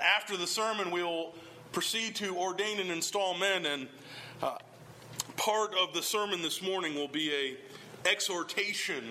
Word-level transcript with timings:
After 0.00 0.36
the 0.36 0.46
sermon, 0.46 0.90
we 0.90 1.02
will 1.02 1.34
proceed 1.72 2.14
to 2.16 2.36
ordain 2.36 2.80
and 2.80 2.90
install 2.90 3.36
men, 3.36 3.66
and 3.66 3.88
uh, 4.42 4.58
part 5.36 5.74
of 5.74 5.94
the 5.94 6.02
sermon 6.02 6.42
this 6.42 6.62
morning 6.62 6.94
will 6.94 7.08
be 7.08 7.32
a 7.32 8.08
exhortation, 8.08 9.04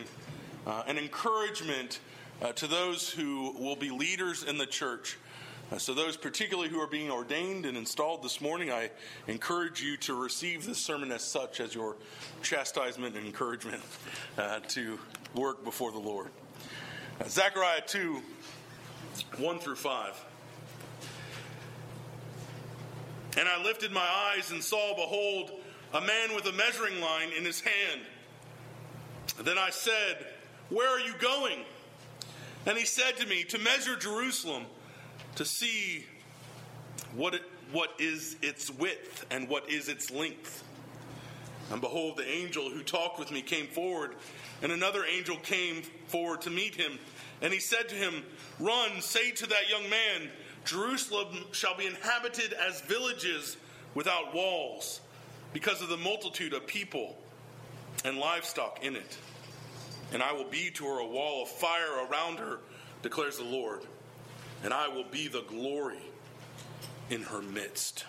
uh, 0.65 0.83
an 0.87 0.97
encouragement 0.97 1.99
uh, 2.41 2.51
to 2.53 2.67
those 2.67 3.09
who 3.09 3.51
will 3.59 3.75
be 3.75 3.89
leaders 3.89 4.43
in 4.43 4.57
the 4.57 4.65
church. 4.65 5.17
Uh, 5.71 5.77
so, 5.77 5.93
those 5.93 6.17
particularly 6.17 6.69
who 6.69 6.79
are 6.79 6.87
being 6.87 7.09
ordained 7.09 7.65
and 7.65 7.77
installed 7.77 8.23
this 8.23 8.41
morning, 8.41 8.71
I 8.71 8.89
encourage 9.27 9.81
you 9.81 9.95
to 9.97 10.13
receive 10.13 10.65
this 10.65 10.77
sermon 10.77 11.11
as 11.11 11.23
such 11.23 11.61
as 11.61 11.73
your 11.73 11.95
chastisement 12.43 13.15
and 13.15 13.25
encouragement 13.25 13.81
uh, 14.37 14.59
to 14.69 14.99
work 15.33 15.63
before 15.63 15.91
the 15.91 15.99
Lord. 15.99 16.29
Uh, 17.21 17.27
Zechariah 17.27 17.81
2 17.87 18.21
1 19.37 19.59
through 19.59 19.75
5. 19.75 20.25
And 23.37 23.47
I 23.47 23.63
lifted 23.63 23.91
my 23.91 24.07
eyes 24.35 24.51
and 24.51 24.63
saw, 24.63 24.93
behold, 24.95 25.51
a 25.93 26.01
man 26.01 26.35
with 26.35 26.45
a 26.45 26.51
measuring 26.53 26.99
line 27.01 27.29
in 27.37 27.45
his 27.45 27.61
hand. 27.61 28.01
Then 29.43 29.57
I 29.57 29.69
said, 29.69 30.25
Where 30.69 30.89
are 30.89 30.99
you 30.99 31.13
going? 31.19 31.59
And 32.65 32.77
he 32.77 32.85
said 32.85 33.17
to 33.17 33.27
me, 33.27 33.43
To 33.45 33.57
measure 33.59 33.95
Jerusalem, 33.95 34.65
to 35.35 35.45
see 35.45 36.05
what, 37.15 37.33
it, 37.33 37.43
what 37.71 37.91
is 37.99 38.37
its 38.41 38.69
width 38.69 39.25
and 39.31 39.47
what 39.47 39.69
is 39.69 39.87
its 39.87 40.11
length. 40.11 40.63
And 41.71 41.79
behold, 41.79 42.17
the 42.17 42.27
angel 42.27 42.69
who 42.69 42.83
talked 42.83 43.17
with 43.17 43.31
me 43.31 43.41
came 43.41 43.67
forward, 43.67 44.15
and 44.61 44.71
another 44.71 45.05
angel 45.05 45.37
came 45.37 45.83
forward 46.07 46.41
to 46.41 46.49
meet 46.49 46.75
him. 46.75 46.99
And 47.41 47.53
he 47.53 47.59
said 47.59 47.87
to 47.89 47.95
him, 47.95 48.23
Run, 48.59 49.01
say 49.01 49.31
to 49.31 49.47
that 49.47 49.69
young 49.69 49.89
man, 49.89 50.29
Jerusalem 50.65 51.27
shall 51.51 51.75
be 51.75 51.87
inhabited 51.87 52.53
as 52.53 52.81
villages 52.81 53.57
without 53.93 54.33
walls, 54.33 55.01
because 55.53 55.81
of 55.81 55.89
the 55.89 55.97
multitude 55.97 56.53
of 56.53 56.65
people 56.65 57.17
and 58.05 58.17
livestock 58.17 58.79
in 58.83 58.95
it. 58.95 59.17
And 60.13 60.21
I 60.21 60.31
will 60.33 60.45
be 60.45 60.69
to 60.71 60.85
her 60.85 60.99
a 60.99 61.07
wall 61.07 61.43
of 61.43 61.49
fire 61.49 62.05
around 62.09 62.39
her, 62.39 62.59
declares 63.01 63.37
the 63.37 63.43
Lord, 63.43 63.81
and 64.63 64.73
I 64.73 64.87
will 64.87 65.05
be 65.05 65.27
the 65.27 65.43
glory 65.43 66.01
in 67.09 67.23
her 67.23 67.41
midst. 67.41 68.05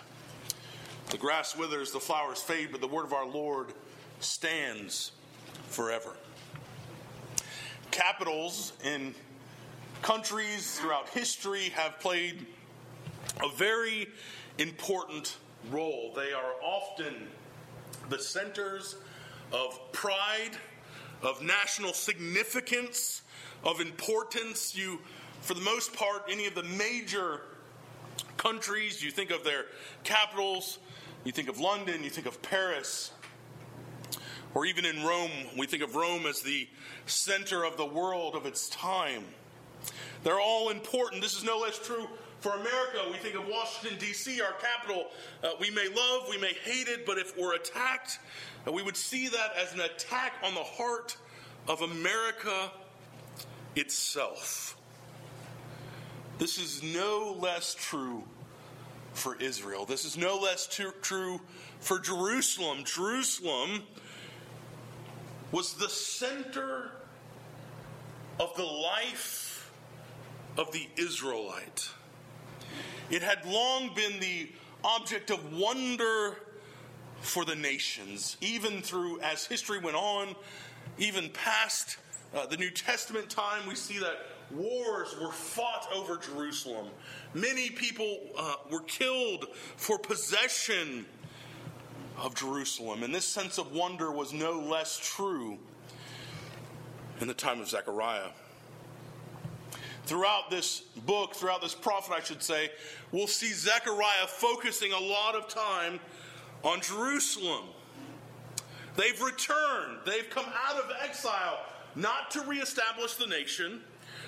The 1.09 1.17
grass 1.17 1.55
withers, 1.55 1.91
the 1.91 1.99
flowers 1.99 2.41
fade, 2.41 2.69
but 2.71 2.81
the 2.81 2.87
word 2.87 3.05
of 3.05 3.13
our 3.13 3.27
Lord 3.27 3.73
stands 4.19 5.11
forever. 5.67 6.15
Capitals 7.91 8.73
in 8.83 9.13
countries 10.03 10.77
throughout 10.79 11.07
history 11.09 11.69
have 11.69 11.97
played 11.99 12.45
a 13.41 13.47
very 13.55 14.09
important 14.57 15.37
role. 15.71 16.11
They 16.13 16.33
are 16.33 16.53
often 16.61 17.15
the 18.09 18.19
centers 18.19 18.97
of 19.53 19.79
pride, 19.93 20.51
of 21.21 21.41
national 21.41 21.93
significance, 21.93 23.21
of 23.63 23.79
importance. 23.79 24.75
You, 24.75 24.99
for 25.39 25.53
the 25.53 25.61
most 25.61 25.93
part, 25.93 26.23
any 26.29 26.47
of 26.47 26.53
the 26.55 26.63
major 26.63 27.39
countries, 28.35 29.01
you 29.01 29.09
think 29.09 29.31
of 29.31 29.45
their 29.45 29.67
capitals, 30.03 30.79
you 31.23 31.31
think 31.31 31.47
of 31.47 31.59
London, 31.59 32.03
you 32.03 32.09
think 32.09 32.27
of 32.27 32.41
Paris, 32.41 33.13
or 34.53 34.65
even 34.65 34.83
in 34.83 35.01
Rome, 35.05 35.31
we 35.57 35.65
think 35.65 35.81
of 35.81 35.95
Rome 35.95 36.25
as 36.25 36.41
the 36.41 36.67
center 37.05 37.63
of 37.63 37.77
the 37.77 37.85
world 37.85 38.35
of 38.35 38.45
its 38.45 38.67
time. 38.67 39.23
They're 40.23 40.39
all 40.39 40.69
important. 40.69 41.21
This 41.21 41.35
is 41.35 41.43
no 41.43 41.59
less 41.59 41.79
true 41.79 42.07
for 42.39 42.51
America. 42.53 42.99
We 43.09 43.17
think 43.17 43.35
of 43.35 43.47
Washington, 43.47 43.97
D.C., 43.99 44.41
our 44.41 44.53
capital. 44.53 45.07
Uh, 45.43 45.51
we 45.59 45.71
may 45.71 45.87
love, 45.87 46.27
we 46.29 46.37
may 46.37 46.53
hate 46.53 46.87
it, 46.87 47.05
but 47.05 47.17
if 47.17 47.37
we're 47.37 47.55
attacked, 47.55 48.19
uh, 48.67 48.71
we 48.71 48.83
would 48.83 48.97
see 48.97 49.27
that 49.29 49.53
as 49.57 49.73
an 49.73 49.81
attack 49.81 50.33
on 50.43 50.53
the 50.53 50.63
heart 50.63 51.15
of 51.67 51.81
America 51.81 52.71
itself. 53.75 54.77
This 56.37 56.57
is 56.57 56.83
no 56.83 57.37
less 57.39 57.75
true 57.75 58.23
for 59.13 59.35
Israel. 59.37 59.85
This 59.85 60.05
is 60.05 60.17
no 60.17 60.37
less 60.37 60.67
true 60.67 61.39
for 61.79 61.99
Jerusalem. 61.99 62.83
Jerusalem 62.83 63.83
was 65.51 65.73
the 65.75 65.89
center 65.89 66.91
of 68.39 68.55
the 68.57 68.63
life 68.63 69.52
of 70.57 70.71
the 70.71 70.87
Israelite. 70.97 71.89
It 73.09 73.21
had 73.21 73.45
long 73.45 73.93
been 73.93 74.19
the 74.19 74.49
object 74.83 75.29
of 75.29 75.53
wonder 75.53 76.37
for 77.21 77.45
the 77.45 77.55
nations, 77.55 78.37
even 78.41 78.81
through 78.81 79.19
as 79.21 79.45
history 79.45 79.79
went 79.79 79.95
on, 79.95 80.35
even 80.97 81.29
past 81.29 81.97
uh, 82.35 82.45
the 82.47 82.57
New 82.57 82.69
Testament 82.69 83.29
time, 83.29 83.67
we 83.67 83.75
see 83.75 83.99
that 83.99 84.27
wars 84.51 85.15
were 85.21 85.31
fought 85.31 85.87
over 85.93 86.17
Jerusalem. 86.17 86.87
Many 87.33 87.69
people 87.69 88.19
uh, 88.37 88.55
were 88.71 88.81
killed 88.81 89.47
for 89.77 89.97
possession 89.97 91.05
of 92.17 92.35
Jerusalem. 92.35 93.03
And 93.03 93.13
this 93.13 93.25
sense 93.25 93.57
of 93.57 93.71
wonder 93.71 94.11
was 94.11 94.33
no 94.33 94.59
less 94.59 94.99
true 94.99 95.57
in 97.21 97.27
the 97.27 97.33
time 97.33 97.61
of 97.61 97.69
Zechariah 97.69 98.29
throughout 100.05 100.49
this 100.49 100.81
book, 101.05 101.33
throughout 101.33 101.61
this 101.61 101.75
prophet, 101.75 102.13
I 102.13 102.21
should 102.21 102.43
say, 102.43 102.71
we'll 103.11 103.27
see 103.27 103.53
Zechariah 103.53 104.27
focusing 104.27 104.91
a 104.91 104.99
lot 104.99 105.35
of 105.35 105.47
time 105.47 105.99
on 106.63 106.81
Jerusalem. 106.81 107.65
They've 108.95 109.19
returned, 109.21 109.99
they've 110.05 110.29
come 110.29 110.45
out 110.45 110.75
of 110.77 110.91
exile, 111.03 111.59
not 111.95 112.31
to 112.31 112.41
reestablish 112.41 113.15
the 113.15 113.27
nation, 113.27 113.81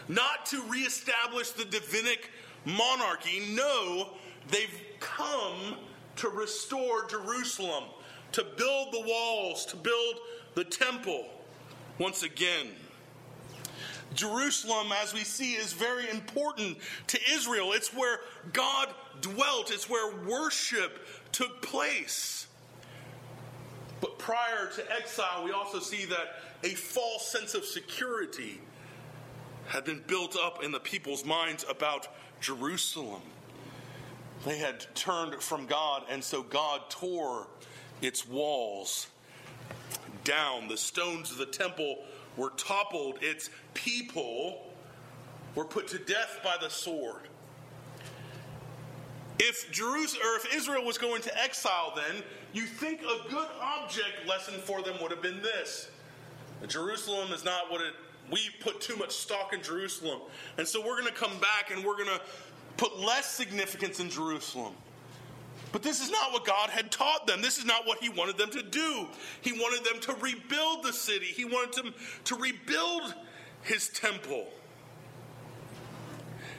not 0.08 0.46
to 0.48 0.62
reestablish 0.64 1.52
the 1.52 1.66
Davidic 1.66 2.30
monarchy. 2.66 3.54
No, 3.54 4.10
they've 4.50 4.82
come 5.00 5.76
to 6.18 6.30
restore 6.30 7.06
Jerusalem, 7.08 7.86
to 8.32 8.44
build 8.58 8.92
the 8.92 9.02
walls, 9.02 9.66
to 9.68 9.76
build 9.76 10.16
the 10.56 10.64
temple 10.64 11.26
once 12.00 12.24
again. 12.24 12.68
Jerusalem, 14.16 14.92
as 15.04 15.14
we 15.14 15.24
see, 15.24 15.54
is 15.54 15.74
very 15.74 16.10
important 16.10 16.78
to 17.08 17.20
Israel. 17.32 17.74
It's 17.74 17.94
where 17.94 18.20
God 18.54 18.94
dwelt, 19.22 19.72
it's 19.72 19.90
where 19.90 20.16
worship 20.26 21.06
took 21.32 21.62
place. 21.62 22.48
But 24.02 24.18
prior 24.20 24.70
to 24.76 24.92
exile, 24.92 25.44
we 25.44 25.52
also 25.52 25.80
see 25.80 26.06
that 26.06 26.42
a 26.64 26.70
false 26.76 27.28
sense 27.28 27.54
of 27.54 27.66
security 27.66 28.60
had 29.68 29.84
been 29.84 30.04
built 30.06 30.36
up 30.36 30.64
in 30.64 30.72
the 30.72 30.80
people's 30.80 31.26
minds 31.26 31.66
about 31.70 32.08
Jerusalem. 32.40 33.22
They 34.46 34.58
had 34.58 34.86
turned 34.96 35.42
from 35.42 35.66
God, 35.66 36.04
and 36.10 36.24
so 36.24 36.44
God 36.44 36.82
tore 36.90 37.48
its 38.02 38.28
walls 38.28 39.08
down. 40.24 40.68
The 40.68 40.78
stones 40.78 41.32
of 41.32 41.38
the 41.38 41.46
temple 41.46 42.04
were 42.38 42.52
toppled, 42.52 43.18
its 43.22 43.50
people 43.74 44.72
were 45.56 45.66
put 45.66 45.88
to 45.90 45.98
death 45.98 46.40
by 46.44 46.56
the 46.62 46.70
sword. 46.70 47.30
If 49.40 49.72
Jerusalem 49.72 50.22
or 50.26 50.38
if 50.38 50.56
Israel 50.56 50.86
was 50.86 50.98
going 50.98 51.22
to 51.24 51.42
exile, 51.42 51.94
then 51.96 52.24
you 52.54 52.64
think 52.64 53.02
a 53.02 53.30
good 53.30 53.48
object 53.62 54.28
lesson 54.28 54.56
for 54.56 54.82
them 54.82 54.96
would 55.02 55.12
have 55.12 55.22
been 55.22 55.42
this: 55.42 55.90
Jerusalem 56.68 57.34
is 57.34 57.44
not 57.44 57.70
what 57.70 57.82
it. 57.82 57.94
We 58.32 58.40
put 58.62 58.82
too 58.82 58.96
much 58.96 59.12
stock 59.12 59.54
in 59.54 59.62
Jerusalem, 59.62 60.22
and 60.58 60.68
so 60.68 60.80
we're 60.80 61.00
going 61.00 61.14
to 61.14 61.20
come 61.20 61.38
back 61.40 61.72
and 61.72 61.86
we're 61.86 61.98
going 61.98 62.10
to 62.10 62.22
put 62.78 62.98
less 63.00 63.26
significance 63.26 64.00
in 64.00 64.10
Jerusalem. 64.10 64.74
But 65.76 65.84
this 65.84 66.00
is 66.00 66.10
not 66.10 66.32
what 66.32 66.46
God 66.46 66.70
had 66.70 66.90
taught 66.90 67.28
them. 67.28 67.42
This 67.42 67.58
is 67.58 67.66
not 67.66 67.86
what 67.86 68.02
He 68.02 68.08
wanted 68.08 68.38
them 68.38 68.50
to 68.52 68.64
do. 68.64 69.10
He 69.42 69.52
wanted 69.52 69.84
them 69.84 70.00
to 70.04 70.14
rebuild 70.22 70.84
the 70.84 70.94
city, 70.94 71.26
He 71.26 71.44
wanted 71.44 71.74
them 71.74 71.94
to 72.24 72.36
rebuild 72.36 73.14
His 73.62 73.90
temple. 73.90 74.48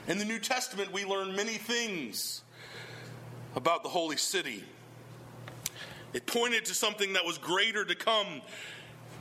In 0.07 0.19
the 0.19 0.23
New 0.23 0.37
Testament, 0.37 0.93
we 0.93 1.03
learn 1.03 1.35
many 1.35 1.55
things 1.55 2.43
about 3.55 3.81
the 3.81 3.89
holy 3.89 4.17
city. 4.17 4.63
It 6.13 6.27
pointed 6.27 6.65
to 6.65 6.75
something 6.75 7.13
that 7.13 7.25
was 7.25 7.39
greater 7.39 7.85
to 7.85 7.95
come. 7.95 8.43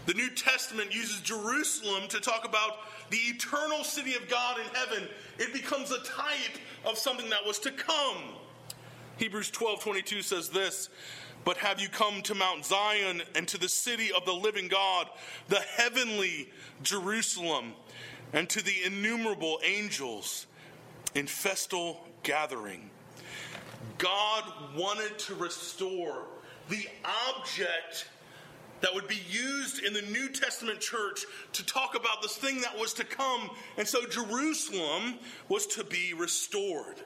The 0.04 0.12
New 0.12 0.28
Testament 0.28 0.94
uses 0.94 1.22
Jerusalem 1.22 2.06
to 2.08 2.20
talk 2.20 2.46
about 2.46 2.80
the 3.08 3.16
eternal 3.16 3.82
city 3.82 4.14
of 4.14 4.28
God 4.28 4.58
in 4.58 4.66
heaven. 4.74 5.08
It 5.38 5.54
becomes 5.54 5.90
a 5.90 6.04
type 6.04 6.58
of 6.84 6.98
something 6.98 7.30
that 7.30 7.46
was 7.46 7.58
to 7.60 7.70
come. 7.70 8.34
Hebrews 9.16 9.50
12 9.50 9.82
22 9.82 10.22
says 10.22 10.48
this 10.50 10.88
But 11.44 11.56
have 11.58 11.80
you 11.80 11.88
come 11.88 12.22
to 12.22 12.34
Mount 12.34 12.64
Zion 12.64 13.22
and 13.34 13.48
to 13.48 13.58
the 13.58 13.68
city 13.68 14.10
of 14.16 14.24
the 14.24 14.32
living 14.32 14.68
God, 14.68 15.08
the 15.48 15.60
heavenly 15.60 16.50
Jerusalem, 16.82 17.72
and 18.32 18.48
to 18.50 18.62
the 18.62 18.74
innumerable 18.84 19.60
angels, 19.64 20.46
in 21.16 21.26
festal 21.26 22.04
gathering. 22.22 22.90
God 23.98 24.44
wanted 24.76 25.18
to 25.20 25.34
restore 25.34 26.26
the 26.68 26.86
object 27.28 28.08
that 28.82 28.92
would 28.92 29.08
be 29.08 29.20
used 29.30 29.82
in 29.82 29.94
the 29.94 30.02
New 30.02 30.28
Testament 30.28 30.80
church 30.80 31.24
to 31.54 31.64
talk 31.64 31.94
about 31.94 32.20
this 32.20 32.36
thing 32.36 32.60
that 32.60 32.78
was 32.78 32.92
to 32.94 33.04
come. 33.04 33.48
And 33.78 33.88
so 33.88 34.06
Jerusalem 34.06 35.14
was 35.48 35.66
to 35.68 35.84
be 35.84 36.12
restored. 36.12 36.96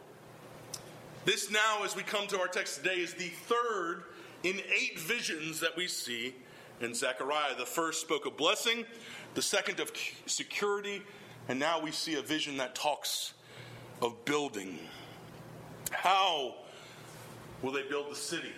This 1.25 1.51
now, 1.51 1.85
as 1.85 1.95
we 1.95 2.03
come 2.03 2.27
to 2.29 2.41
our 2.41 2.49
text 2.49 2.79
today, 2.79 2.97
is 2.97 3.13
the 3.13 3.29
third 3.29 4.05
in 4.43 4.59
eight 4.75 4.99
visions 4.99 5.61
that 5.61 5.77
we 5.77 5.87
see 5.87 6.35
in 6.81 6.95
Zechariah. 6.95 7.55
The 7.59 7.67
first 7.67 8.01
spoke 8.01 8.25
of 8.25 8.39
blessing, 8.39 8.87
the 9.35 9.43
second 9.43 9.81
of 9.81 9.93
security, 10.25 11.03
and 11.49 11.59
now 11.59 11.79
we 11.79 11.91
see 11.91 12.15
a 12.15 12.23
vision 12.23 12.57
that 12.57 12.75
talks 12.75 13.35
of 14.01 14.25
building. 14.25 14.79
How 15.91 16.55
will 17.61 17.73
they 17.73 17.83
build 17.83 18.11
the 18.11 18.17
city? 18.17 18.55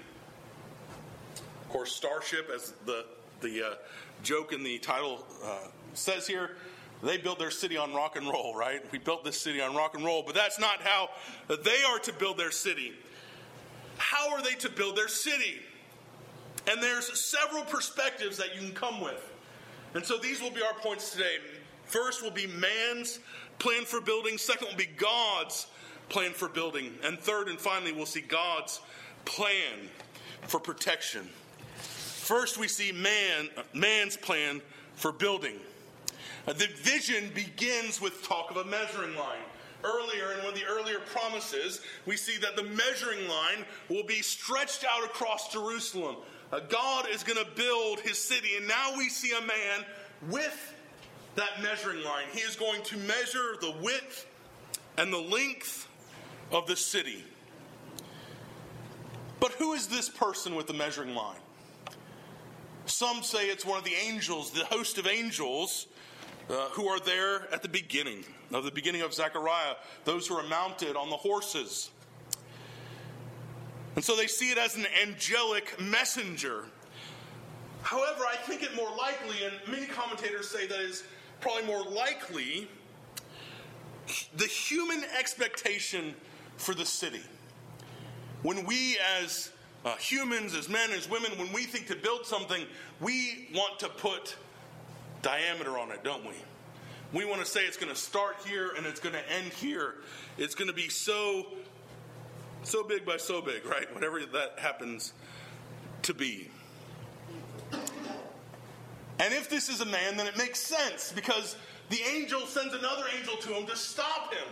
Of 1.34 1.68
course, 1.68 1.92
Starship, 1.92 2.48
as 2.54 2.74
the, 2.86 3.06
the 3.40 3.70
uh, 3.70 3.74
joke 4.22 4.52
in 4.52 4.62
the 4.62 4.78
title 4.78 5.26
uh, 5.44 5.66
says 5.94 6.28
here, 6.28 6.52
they 7.02 7.18
built 7.18 7.38
their 7.38 7.50
city 7.50 7.76
on 7.76 7.92
rock 7.92 8.16
and 8.16 8.28
roll, 8.28 8.54
right? 8.54 8.80
We 8.92 8.98
built 8.98 9.24
this 9.24 9.40
city 9.40 9.60
on 9.60 9.74
rock 9.74 9.94
and 9.94 10.04
roll, 10.04 10.22
but 10.22 10.34
that's 10.34 10.58
not 10.58 10.80
how 10.80 11.10
they 11.48 11.82
are 11.88 11.98
to 12.00 12.12
build 12.12 12.38
their 12.38 12.50
city. 12.50 12.92
How 13.98 14.30
are 14.30 14.42
they 14.42 14.54
to 14.54 14.70
build 14.70 14.96
their 14.96 15.08
city? 15.08 15.60
And 16.70 16.82
there's 16.82 17.20
several 17.20 17.64
perspectives 17.64 18.36
that 18.38 18.54
you 18.54 18.60
can 18.60 18.72
come 18.72 19.00
with. 19.00 19.32
And 19.94 20.04
so 20.04 20.16
these 20.16 20.40
will 20.40 20.50
be 20.50 20.62
our 20.62 20.74
points 20.74 21.10
today. 21.10 21.36
First 21.84 22.22
will 22.22 22.30
be 22.30 22.46
man's 22.46 23.18
plan 23.58 23.84
for 23.84 24.00
building, 24.00 24.38
second 24.38 24.68
will 24.68 24.76
be 24.76 24.88
God's 24.96 25.66
plan 26.08 26.32
for 26.32 26.48
building, 26.48 26.94
and 27.04 27.18
third 27.18 27.48
and 27.48 27.58
finally 27.58 27.92
we'll 27.92 28.06
see 28.06 28.20
God's 28.20 28.80
plan 29.24 29.88
for 30.42 30.60
protection. 30.60 31.28
First 31.76 32.58
we 32.58 32.68
see 32.68 32.92
man 32.92 33.48
man's 33.74 34.16
plan 34.16 34.62
for 34.94 35.12
building. 35.12 35.58
The 36.46 36.68
vision 36.76 37.30
begins 37.34 38.00
with 38.00 38.26
talk 38.26 38.50
of 38.50 38.56
a 38.56 38.64
measuring 38.64 39.16
line. 39.16 39.38
Earlier, 39.84 40.32
in 40.32 40.38
one 40.38 40.48
of 40.48 40.54
the 40.54 40.64
earlier 40.64 41.00
promises, 41.00 41.80
we 42.06 42.16
see 42.16 42.38
that 42.38 42.56
the 42.56 42.62
measuring 42.62 43.28
line 43.28 43.64
will 43.88 44.04
be 44.04 44.22
stretched 44.22 44.84
out 44.84 45.04
across 45.04 45.52
Jerusalem. 45.52 46.16
Uh, 46.52 46.60
God 46.68 47.06
is 47.10 47.22
going 47.22 47.42
to 47.42 47.50
build 47.56 48.00
his 48.00 48.18
city, 48.18 48.56
and 48.56 48.68
now 48.68 48.96
we 48.96 49.08
see 49.08 49.32
a 49.36 49.40
man 49.40 49.84
with 50.30 50.74
that 51.34 51.62
measuring 51.62 52.04
line. 52.04 52.26
He 52.32 52.40
is 52.40 52.56
going 52.56 52.82
to 52.82 52.96
measure 52.98 53.56
the 53.60 53.74
width 53.82 54.26
and 54.98 55.12
the 55.12 55.18
length 55.18 55.88
of 56.52 56.66
the 56.66 56.76
city. 56.76 57.24
But 59.40 59.52
who 59.52 59.72
is 59.72 59.88
this 59.88 60.08
person 60.08 60.54
with 60.54 60.66
the 60.66 60.74
measuring 60.74 61.14
line? 61.14 61.38
Some 62.86 63.22
say 63.22 63.46
it's 63.46 63.64
one 63.64 63.78
of 63.78 63.84
the 63.84 63.94
angels, 63.94 64.50
the 64.50 64.64
host 64.66 64.98
of 64.98 65.06
angels 65.06 65.86
uh, 66.50 66.68
who 66.70 66.88
are 66.88 67.00
there 67.00 67.52
at 67.52 67.62
the 67.62 67.68
beginning 67.68 68.24
of 68.52 68.64
the 68.64 68.70
beginning 68.70 69.02
of 69.02 69.14
Zechariah, 69.14 69.74
those 70.04 70.26
who 70.26 70.34
are 70.34 70.46
mounted 70.46 70.96
on 70.96 71.10
the 71.10 71.16
horses. 71.16 71.90
And 73.94 74.04
so 74.04 74.16
they 74.16 74.26
see 74.26 74.50
it 74.50 74.58
as 74.58 74.76
an 74.76 74.86
angelic 75.02 75.80
messenger. 75.80 76.64
However, 77.82 78.24
I 78.30 78.36
think 78.36 78.62
it 78.62 78.74
more 78.74 78.90
likely, 78.96 79.44
and 79.44 79.54
many 79.70 79.86
commentators 79.86 80.48
say 80.48 80.66
that 80.66 80.80
is 80.80 81.04
probably 81.40 81.66
more 81.66 81.82
likely, 81.82 82.68
the 84.36 84.46
human 84.46 85.02
expectation 85.18 86.14
for 86.56 86.74
the 86.74 86.84
city. 86.84 87.22
When 88.42 88.64
we, 88.64 88.98
as 89.20 89.50
uh, 89.84 89.96
humans, 89.96 90.54
as 90.54 90.68
men, 90.68 90.90
as 90.90 91.08
women, 91.08 91.32
when 91.38 91.52
we 91.52 91.64
think 91.64 91.86
to 91.88 91.96
build 91.96 92.26
something, 92.26 92.64
we 93.00 93.48
want 93.54 93.78
to 93.80 93.88
put 93.88 94.36
diameter 95.22 95.78
on 95.78 95.90
it, 95.90 96.04
don't 96.04 96.24
we? 96.24 96.34
We 97.12 97.24
want 97.24 97.40
to 97.40 97.46
say 97.46 97.62
it's 97.64 97.76
going 97.76 97.92
to 97.92 97.98
start 97.98 98.36
here 98.46 98.72
and 98.76 98.86
it's 98.86 99.00
going 99.00 99.14
to 99.14 99.32
end 99.32 99.52
here. 99.52 99.94
It's 100.38 100.54
going 100.54 100.68
to 100.68 100.74
be 100.74 100.88
so 100.88 101.46
so 102.64 102.84
big 102.84 103.04
by 103.04 103.16
so 103.16 103.42
big, 103.42 103.66
right? 103.66 103.92
Whatever 103.92 104.20
that 104.20 104.58
happens 104.58 105.12
to 106.02 106.14
be. 106.14 106.48
And 107.72 109.32
if 109.34 109.48
this 109.50 109.68
is 109.68 109.80
a 109.80 109.86
man, 109.86 110.16
then 110.16 110.26
it 110.26 110.36
makes 110.36 110.58
sense 110.58 111.12
because 111.12 111.56
the 111.90 112.00
angel 112.14 112.46
sends 112.46 112.74
another 112.74 113.04
angel 113.18 113.36
to 113.36 113.54
him 113.54 113.66
to 113.66 113.76
stop 113.76 114.32
him. 114.32 114.48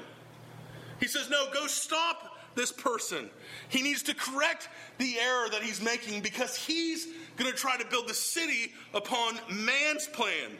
He 1.00 1.06
says, 1.06 1.30
No, 1.30 1.50
go 1.52 1.66
stop 1.66 2.38
this 2.54 2.72
person. 2.72 3.30
He 3.68 3.82
needs 3.82 4.02
to 4.04 4.14
correct 4.14 4.68
the 4.98 5.18
error 5.18 5.48
that 5.50 5.62
he's 5.62 5.80
making 5.80 6.20
because 6.20 6.56
he's 6.56 7.08
going 7.40 7.50
to 7.50 7.58
try 7.58 7.76
to 7.76 7.86
build 7.86 8.06
the 8.06 8.14
city 8.14 8.72
upon 8.92 9.38
man's 9.50 10.06
plan, 10.06 10.50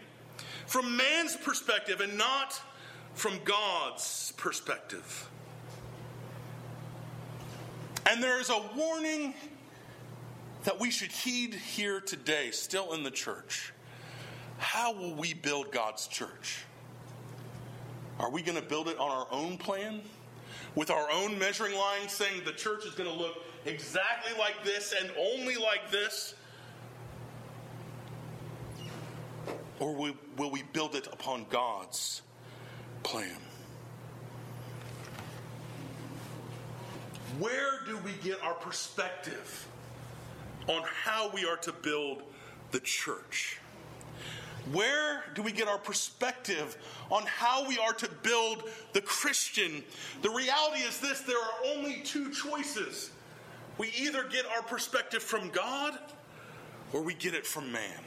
from 0.66 0.96
man's 0.96 1.36
perspective, 1.36 2.00
and 2.00 2.16
not 2.16 2.60
from 3.14 3.38
God's 3.44 4.32
perspective. 4.36 5.28
And 8.08 8.22
there 8.22 8.40
is 8.40 8.50
a 8.50 8.62
warning 8.76 9.34
that 10.64 10.80
we 10.80 10.90
should 10.90 11.12
heed 11.12 11.54
here 11.54 12.00
today, 12.00 12.50
still 12.50 12.94
in 12.94 13.02
the 13.02 13.10
church. 13.10 13.72
How 14.58 14.92
will 14.92 15.14
we 15.14 15.34
build 15.34 15.72
God's 15.72 16.06
church? 16.06 16.64
Are 18.18 18.30
we 18.30 18.42
going 18.42 18.60
to 18.60 18.66
build 18.66 18.88
it 18.88 18.98
on 18.98 19.10
our 19.10 19.26
own 19.30 19.58
plan? 19.58 20.02
With 20.74 20.90
our 20.90 21.10
own 21.12 21.38
measuring 21.38 21.74
line, 21.74 22.08
saying 22.08 22.42
the 22.44 22.52
church 22.52 22.84
is 22.84 22.94
going 22.94 23.10
to 23.10 23.16
look 23.16 23.38
exactly 23.64 24.32
like 24.38 24.62
this 24.64 24.94
and 24.98 25.10
only 25.18 25.56
like 25.56 25.90
this? 25.90 26.34
Or 29.80 29.94
will 29.94 30.50
we 30.50 30.62
build 30.62 30.94
it 30.94 31.06
upon 31.06 31.46
God's 31.48 32.20
plan? 33.02 33.36
Where 37.38 37.80
do 37.86 37.96
we 37.98 38.12
get 38.22 38.42
our 38.42 38.54
perspective 38.54 39.66
on 40.68 40.82
how 41.04 41.30
we 41.30 41.46
are 41.46 41.56
to 41.56 41.72
build 41.72 42.22
the 42.72 42.80
church? 42.80 43.58
Where 44.70 45.24
do 45.34 45.42
we 45.42 45.52
get 45.52 45.66
our 45.66 45.78
perspective 45.78 46.76
on 47.10 47.24
how 47.24 47.66
we 47.66 47.78
are 47.78 47.94
to 47.94 48.08
build 48.22 48.68
the 48.92 49.00
Christian? 49.00 49.82
The 50.20 50.28
reality 50.28 50.80
is 50.80 51.00
this 51.00 51.20
there 51.20 51.38
are 51.38 51.74
only 51.74 52.02
two 52.04 52.30
choices. 52.30 53.10
We 53.78 53.90
either 53.98 54.24
get 54.24 54.44
our 54.44 54.62
perspective 54.62 55.22
from 55.22 55.48
God 55.48 55.98
or 56.92 57.00
we 57.00 57.14
get 57.14 57.34
it 57.34 57.46
from 57.46 57.72
man. 57.72 57.98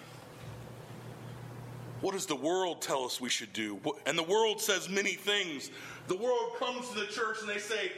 What 2.03 2.15
does 2.15 2.25
the 2.25 2.35
world 2.35 2.81
tell 2.81 3.05
us 3.05 3.21
we 3.21 3.29
should 3.29 3.53
do? 3.53 3.79
And 4.05 4.17
the 4.17 4.23
world 4.23 4.59
says 4.59 4.89
many 4.89 5.13
things. 5.13 5.71
The 6.09 6.17
world 6.17 6.57
comes 6.59 6.89
to 6.89 6.99
the 6.99 7.05
church 7.05 7.37
and 7.39 7.49
they 7.49 7.59
say, 7.59 7.93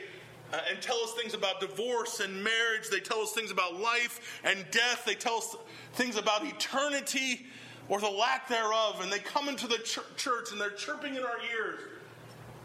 uh, 0.54 0.60
and 0.70 0.80
tell 0.80 0.98
us 0.98 1.14
things 1.14 1.34
about 1.34 1.60
divorce 1.60 2.20
and 2.20 2.32
marriage. 2.44 2.88
They 2.92 3.00
tell 3.00 3.18
us 3.22 3.32
things 3.32 3.50
about 3.50 3.82
life 3.82 4.40
and 4.44 4.64
death. 4.70 5.06
They 5.08 5.16
tell 5.16 5.38
us 5.38 5.56
things 5.94 6.18
about 6.18 6.46
eternity 6.46 7.48
or 7.90 8.00
the 8.00 8.08
lack 8.08 8.48
thereof. 8.48 9.00
And 9.02 9.12
they 9.12 9.18
come 9.18 9.50
into 9.50 9.66
the 9.66 9.80
ch- 9.80 9.98
church 10.18 10.52
and 10.52 10.62
they're 10.62 10.70
chirping 10.70 11.16
in 11.16 11.24
our 11.24 11.40
ears. 11.52 11.80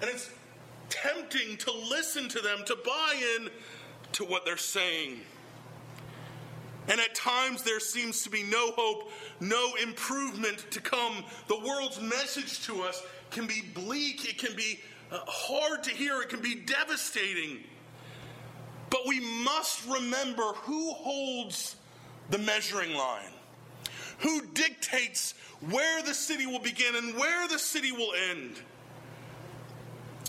And 0.02 0.10
it's 0.10 0.28
tempting 0.90 1.56
to 1.56 1.72
listen 1.72 2.28
to 2.28 2.40
them, 2.40 2.58
to 2.66 2.76
buy 2.84 3.38
in 3.38 3.48
to 4.12 4.24
what 4.26 4.44
they're 4.44 4.58
saying. 4.58 5.20
And 6.90 7.00
at 7.00 7.14
times 7.14 7.62
there 7.62 7.78
seems 7.78 8.24
to 8.24 8.30
be 8.30 8.42
no 8.42 8.72
hope, 8.72 9.12
no 9.38 9.74
improvement 9.80 10.66
to 10.72 10.80
come. 10.80 11.24
The 11.46 11.58
world's 11.60 12.00
message 12.00 12.66
to 12.66 12.82
us 12.82 13.00
can 13.30 13.46
be 13.46 13.62
bleak, 13.74 14.28
it 14.28 14.38
can 14.38 14.56
be 14.56 14.80
uh, 15.12 15.20
hard 15.26 15.84
to 15.84 15.90
hear, 15.90 16.20
it 16.20 16.30
can 16.30 16.42
be 16.42 16.56
devastating. 16.56 17.58
But 18.90 19.02
we 19.06 19.20
must 19.44 19.88
remember 19.88 20.42
who 20.42 20.92
holds 20.94 21.76
the 22.30 22.38
measuring 22.38 22.94
line, 22.94 23.30
who 24.18 24.46
dictates 24.46 25.34
where 25.70 26.02
the 26.02 26.14
city 26.14 26.46
will 26.46 26.58
begin 26.58 26.96
and 26.96 27.14
where 27.16 27.46
the 27.46 27.58
city 27.60 27.92
will 27.92 28.14
end. 28.30 28.60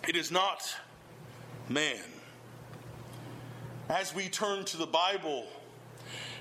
It 0.07 0.15
is 0.15 0.31
not 0.31 0.63
man. 1.69 1.97
As 3.89 4.13
we 4.13 4.29
turn 4.29 4.63
to 4.65 4.77
the 4.77 4.85
Bible, 4.85 5.47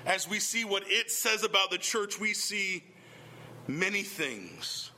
as 0.05 0.27
we 0.29 0.39
see 0.39 0.65
what 0.65 0.83
it 0.87 1.11
says 1.11 1.43
about 1.43 1.71
the 1.71 1.77
church, 1.77 2.19
we 2.19 2.33
see 2.33 2.83
many 3.67 4.03
things. 4.03 4.91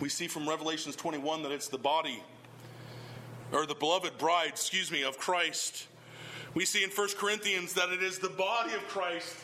We 0.00 0.08
see 0.08 0.26
from 0.26 0.48
Revelations 0.48 0.96
21 0.96 1.42
that 1.44 1.52
it's 1.52 1.68
the 1.68 1.78
body, 1.78 2.22
or 3.52 3.66
the 3.66 3.74
beloved 3.74 4.18
bride, 4.18 4.48
excuse 4.48 4.90
me, 4.90 5.02
of 5.02 5.18
Christ. 5.18 5.86
We 6.54 6.64
see 6.64 6.82
in 6.84 6.90
1 6.90 7.08
Corinthians 7.16 7.74
that 7.74 7.90
it 7.90 8.02
is 8.02 8.18
the 8.18 8.28
body 8.28 8.74
of 8.74 8.86
Christ. 8.88 9.36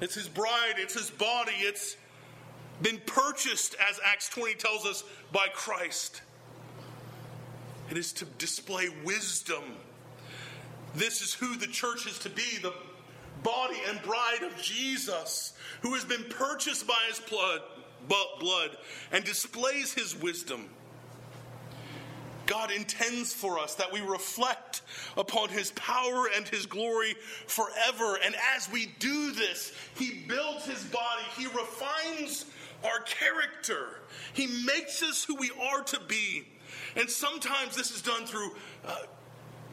It's 0.00 0.14
his 0.14 0.28
bride, 0.28 0.74
it's 0.76 0.94
his 0.94 1.10
body, 1.10 1.52
it's 1.58 1.96
been 2.82 3.00
purchased, 3.06 3.76
as 3.90 3.98
Acts 4.04 4.28
20 4.28 4.54
tells 4.54 4.84
us, 4.84 5.04
by 5.32 5.46
Christ. 5.54 6.22
it 7.90 7.96
is 7.96 8.12
to 8.14 8.24
display 8.24 8.88
wisdom. 9.04 9.62
This 10.96 11.20
is 11.20 11.34
who 11.34 11.56
the 11.56 11.66
church 11.66 12.06
is 12.06 12.18
to 12.20 12.30
be 12.30 12.58
the 12.62 12.72
body 13.42 13.76
and 13.88 14.00
bride 14.02 14.42
of 14.42 14.56
Jesus, 14.60 15.52
who 15.82 15.92
has 15.92 16.04
been 16.04 16.24
purchased 16.30 16.86
by 16.86 16.98
his 17.08 17.20
blood, 17.20 17.60
blood 18.40 18.76
and 19.12 19.22
displays 19.22 19.92
his 19.92 20.16
wisdom. 20.16 20.70
God 22.46 22.70
intends 22.70 23.34
for 23.34 23.58
us 23.58 23.74
that 23.74 23.92
we 23.92 24.00
reflect 24.00 24.82
upon 25.18 25.50
his 25.50 25.72
power 25.72 26.28
and 26.34 26.48
his 26.48 26.64
glory 26.64 27.14
forever. 27.46 28.18
And 28.24 28.34
as 28.56 28.70
we 28.70 28.86
do 28.98 29.32
this, 29.32 29.72
he 29.96 30.22
builds 30.26 30.64
his 30.64 30.82
body, 30.84 31.24
he 31.36 31.46
refines 31.46 32.46
our 32.84 33.00
character, 33.00 34.00
he 34.32 34.46
makes 34.64 35.02
us 35.02 35.24
who 35.24 35.34
we 35.34 35.50
are 35.70 35.82
to 35.82 36.00
be. 36.08 36.46
And 36.94 37.10
sometimes 37.10 37.76
this 37.76 37.90
is 37.90 38.00
done 38.00 38.24
through. 38.24 38.52
Uh, 38.86 38.96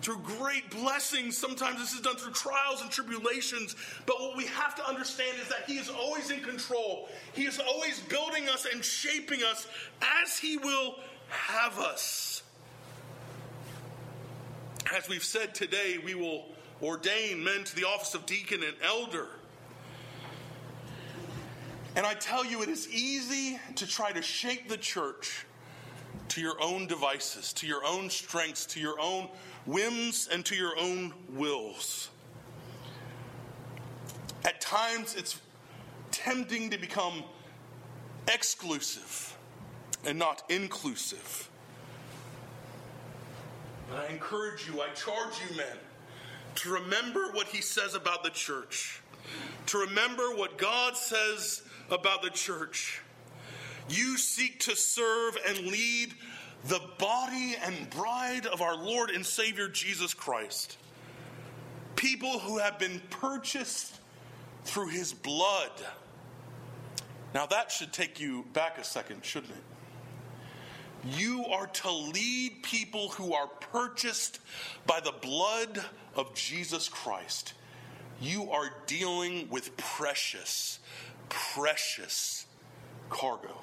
through 0.04 0.20
great 0.20 0.70
blessings. 0.70 1.38
Sometimes 1.38 1.80
this 1.80 1.94
is 1.94 2.02
done 2.02 2.18
through 2.18 2.34
trials 2.34 2.82
and 2.82 2.92
tribulations. 2.92 3.76
But 4.06 4.20
what 4.20 4.36
we 4.36 4.46
have 4.48 4.76
to 4.76 4.88
understand 4.88 5.38
is 5.42 5.48
that 5.48 5.64
He 5.66 5.78
is 5.78 5.90
always 5.90 6.30
in 6.30 6.42
control. 6.42 7.08
He 7.34 7.46
is 7.46 7.60
always 7.60 8.00
building 8.02 8.50
us 8.50 8.68
and 8.72 8.84
shaping 8.84 9.42
us 9.44 9.66
as 10.24 10.38
He 10.38 10.58
will 10.58 10.96
have 11.30 11.80
us. 11.80 12.44
As 14.94 15.08
we've 15.08 15.24
said 15.24 15.56
today, 15.56 15.98
we 16.04 16.14
will 16.14 16.46
ordain 16.82 17.42
men 17.44 17.64
to 17.64 17.76
the 17.76 17.86
office 17.86 18.14
of 18.14 18.26
deacon 18.26 18.62
and 18.62 18.76
elder. 18.84 19.28
And 21.96 22.06
I 22.06 22.14
tell 22.16 22.44
you, 22.44 22.62
it 22.62 22.70
is 22.70 22.90
easy 22.90 23.58
to 23.76 23.88
try 23.88 24.12
to 24.12 24.22
shape 24.22 24.68
the 24.68 24.78
church 24.78 25.46
to 26.34 26.42
your 26.42 26.60
own 26.60 26.88
devices, 26.88 27.54
to 27.54 27.68
your 27.68 27.86
own 27.86 28.10
strengths, 28.10 28.66
to 28.66 28.80
your 28.80 29.00
own 29.00 29.30
whims, 29.68 30.28
and 30.32 30.44
to 30.44 30.56
your 30.56 30.74
own 30.80 31.14
wills. 31.30 32.10
At 34.44 34.60
times, 34.60 35.16
it's 35.16 35.40
tempting 36.10 36.72
to 36.72 36.80
become 36.80 37.24
exclusive 38.28 39.38
and 40.06 40.18
not 40.18 40.42
inclusive. 40.50 41.50
But 43.92 44.00
I 44.00 44.08
encourage 44.08 44.68
you, 44.68 44.82
I 44.82 44.88
charge 44.96 45.36
you, 45.48 45.56
men, 45.56 45.78
to 46.56 46.72
remember 46.72 47.32
what 47.34 47.46
he 47.46 47.62
says 47.62 47.94
about 47.94 48.24
the 48.24 48.32
church, 48.32 49.02
to 49.68 49.78
remember 49.78 50.36
what 50.36 50.58
God 50.58 50.98
says 50.98 51.62
about 51.92 52.24
the 52.24 52.32
church. 52.32 53.03
You 53.90 54.18
seek 54.18 54.62
to 54.62 54.76
serve 54.76 55.38
and 55.48 55.60
lead 55.60 56.14
the 56.66 56.82
body 56.98 57.56
and 57.64 57.90
bride 57.90 58.46
of 58.46 58.62
our 58.62 58.76
Lord 58.76 59.10
and 59.10 59.26
Savior 59.26 59.68
Jesus 59.68 60.14
Christ. 60.14 60.78
People 61.96 62.40
who 62.40 62.58
have 62.60 62.80
been 62.80 63.02
purchased 63.10 64.00
through 64.64 64.90
his 64.90 65.14
blood. 65.14 65.72
Now, 67.34 67.46
that 67.48 67.72
should 67.72 67.92
take 67.92 68.20
you 68.20 68.46
back 68.54 68.78
a 68.78 68.84
second, 68.84 69.26
shouldn't 69.26 69.52
it? 69.52 71.18
You 71.18 71.46
are 71.48 71.68
to 71.68 71.92
lead 71.92 72.64
people 72.64 73.10
who 73.10 73.34
are 73.34 73.48
purchased 73.48 74.40
by 74.88 75.02
the 75.02 75.12
blood 75.12 75.84
of 76.16 76.34
Jesus 76.34 76.88
Christ. 76.88 77.54
You 78.22 78.52
are 78.52 78.70
dealing 78.88 79.50
with 79.50 79.76
precious, 79.76 80.80
precious 81.28 82.46
cargo, 83.10 83.60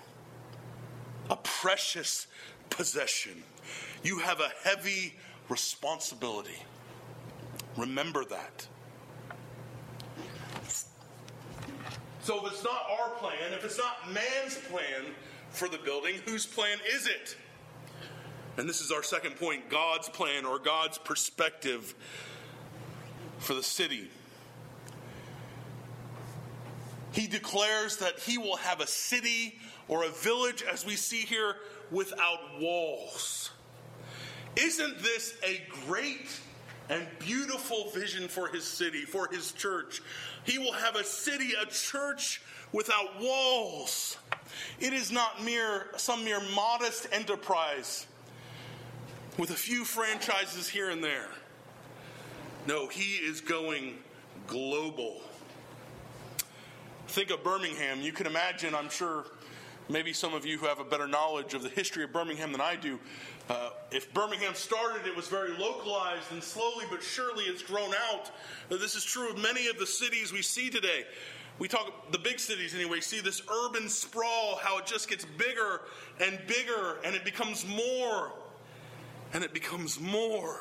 a 1.30 1.36
precious 1.36 2.26
possession. 2.68 3.42
You 4.02 4.18
have 4.18 4.40
a 4.40 4.50
heavy 4.64 5.14
responsibility. 5.48 6.62
Remember 7.76 8.24
that. 8.26 8.66
So, 12.22 12.44
if 12.44 12.52
it's 12.52 12.64
not 12.64 12.82
our 13.00 13.10
plan, 13.16 13.52
if 13.52 13.64
it's 13.64 13.78
not 13.78 14.12
man's 14.12 14.58
plan, 14.70 15.14
for 15.50 15.68
the 15.68 15.78
building. 15.78 16.16
Whose 16.26 16.46
plan 16.46 16.78
is 16.94 17.06
it? 17.06 17.36
And 18.56 18.68
this 18.68 18.80
is 18.80 18.90
our 18.90 19.02
second 19.02 19.36
point 19.36 19.68
God's 19.68 20.08
plan 20.08 20.44
or 20.44 20.58
God's 20.58 20.98
perspective 20.98 21.94
for 23.38 23.54
the 23.54 23.62
city. 23.62 24.08
He 27.12 27.26
declares 27.26 27.96
that 27.96 28.20
he 28.20 28.38
will 28.38 28.56
have 28.56 28.80
a 28.80 28.86
city 28.86 29.58
or 29.90 30.04
a 30.04 30.08
village, 30.08 30.62
as 30.62 30.86
we 30.86 30.94
see 30.94 31.22
here, 31.22 31.56
without 31.90 32.38
walls. 32.60 33.50
Isn't 34.54 35.00
this 35.00 35.34
a 35.44 35.62
great 35.84 36.30
and 36.88 37.06
beautiful 37.18 37.90
vision 37.90 38.28
for 38.28 38.46
his 38.48 38.64
city, 38.64 39.00
for 39.00 39.28
his 39.30 39.50
church? 39.50 40.00
He 40.44 40.58
will 40.58 40.72
have 40.72 40.94
a 40.94 41.02
city, 41.02 41.50
a 41.60 41.66
church 41.66 42.40
without 42.72 43.20
walls. 43.20 44.16
It 44.78 44.92
is 44.92 45.10
not 45.10 45.42
mere 45.42 45.88
some 45.96 46.24
mere 46.24 46.40
modest 46.54 47.08
enterprise 47.12 48.06
with 49.38 49.50
a 49.50 49.54
few 49.54 49.84
franchises 49.84 50.68
here 50.68 50.90
and 50.90 51.02
there. 51.02 51.28
No, 52.68 52.86
he 52.86 53.16
is 53.16 53.40
going 53.40 53.98
global. 54.46 55.20
Think 57.08 57.30
of 57.30 57.42
Birmingham. 57.42 58.00
You 58.00 58.12
can 58.12 58.28
imagine, 58.28 58.72
I'm 58.72 58.88
sure, 58.88 59.24
maybe 59.90 60.12
some 60.12 60.34
of 60.34 60.46
you 60.46 60.56
who 60.56 60.66
have 60.66 60.78
a 60.78 60.84
better 60.84 61.08
knowledge 61.08 61.54
of 61.54 61.62
the 61.62 61.68
history 61.68 62.04
of 62.04 62.12
Birmingham 62.12 62.52
than 62.52 62.60
I 62.60 62.76
do. 62.76 62.98
Uh, 63.48 63.70
if 63.90 64.12
Birmingham 64.14 64.54
started, 64.54 65.06
it 65.06 65.14
was 65.14 65.26
very 65.26 65.56
localized, 65.58 66.30
and 66.30 66.42
slowly 66.42 66.84
but 66.90 67.02
surely 67.02 67.44
it's 67.44 67.62
grown 67.62 67.92
out. 68.10 68.30
This 68.68 68.94
is 68.94 69.04
true 69.04 69.30
of 69.30 69.38
many 69.38 69.68
of 69.68 69.78
the 69.78 69.86
cities 69.86 70.32
we 70.32 70.42
see 70.42 70.70
today 70.70 71.04
we 71.60 71.68
talk 71.68 72.10
the 72.10 72.18
big 72.18 72.40
cities 72.40 72.74
anyway 72.74 73.00
see 73.00 73.20
this 73.20 73.42
urban 73.64 73.88
sprawl 73.88 74.56
how 74.56 74.78
it 74.78 74.86
just 74.86 75.08
gets 75.08 75.24
bigger 75.24 75.82
and 76.18 76.40
bigger 76.46 76.96
and 77.04 77.14
it 77.14 77.24
becomes 77.24 77.66
more 77.66 78.32
and 79.34 79.44
it 79.44 79.52
becomes 79.52 80.00
more 80.00 80.60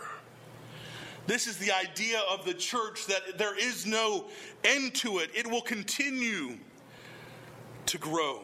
this 1.25 1.47
is 1.47 1.57
the 1.57 1.71
idea 1.71 2.21
of 2.29 2.45
the 2.45 2.53
church 2.53 3.05
that 3.07 3.37
there 3.37 3.57
is 3.57 3.85
no 3.85 4.25
end 4.63 4.93
to 4.93 5.19
it 5.19 5.31
it 5.33 5.47
will 5.47 5.61
continue 5.61 6.57
to 7.85 7.97
grow 7.97 8.41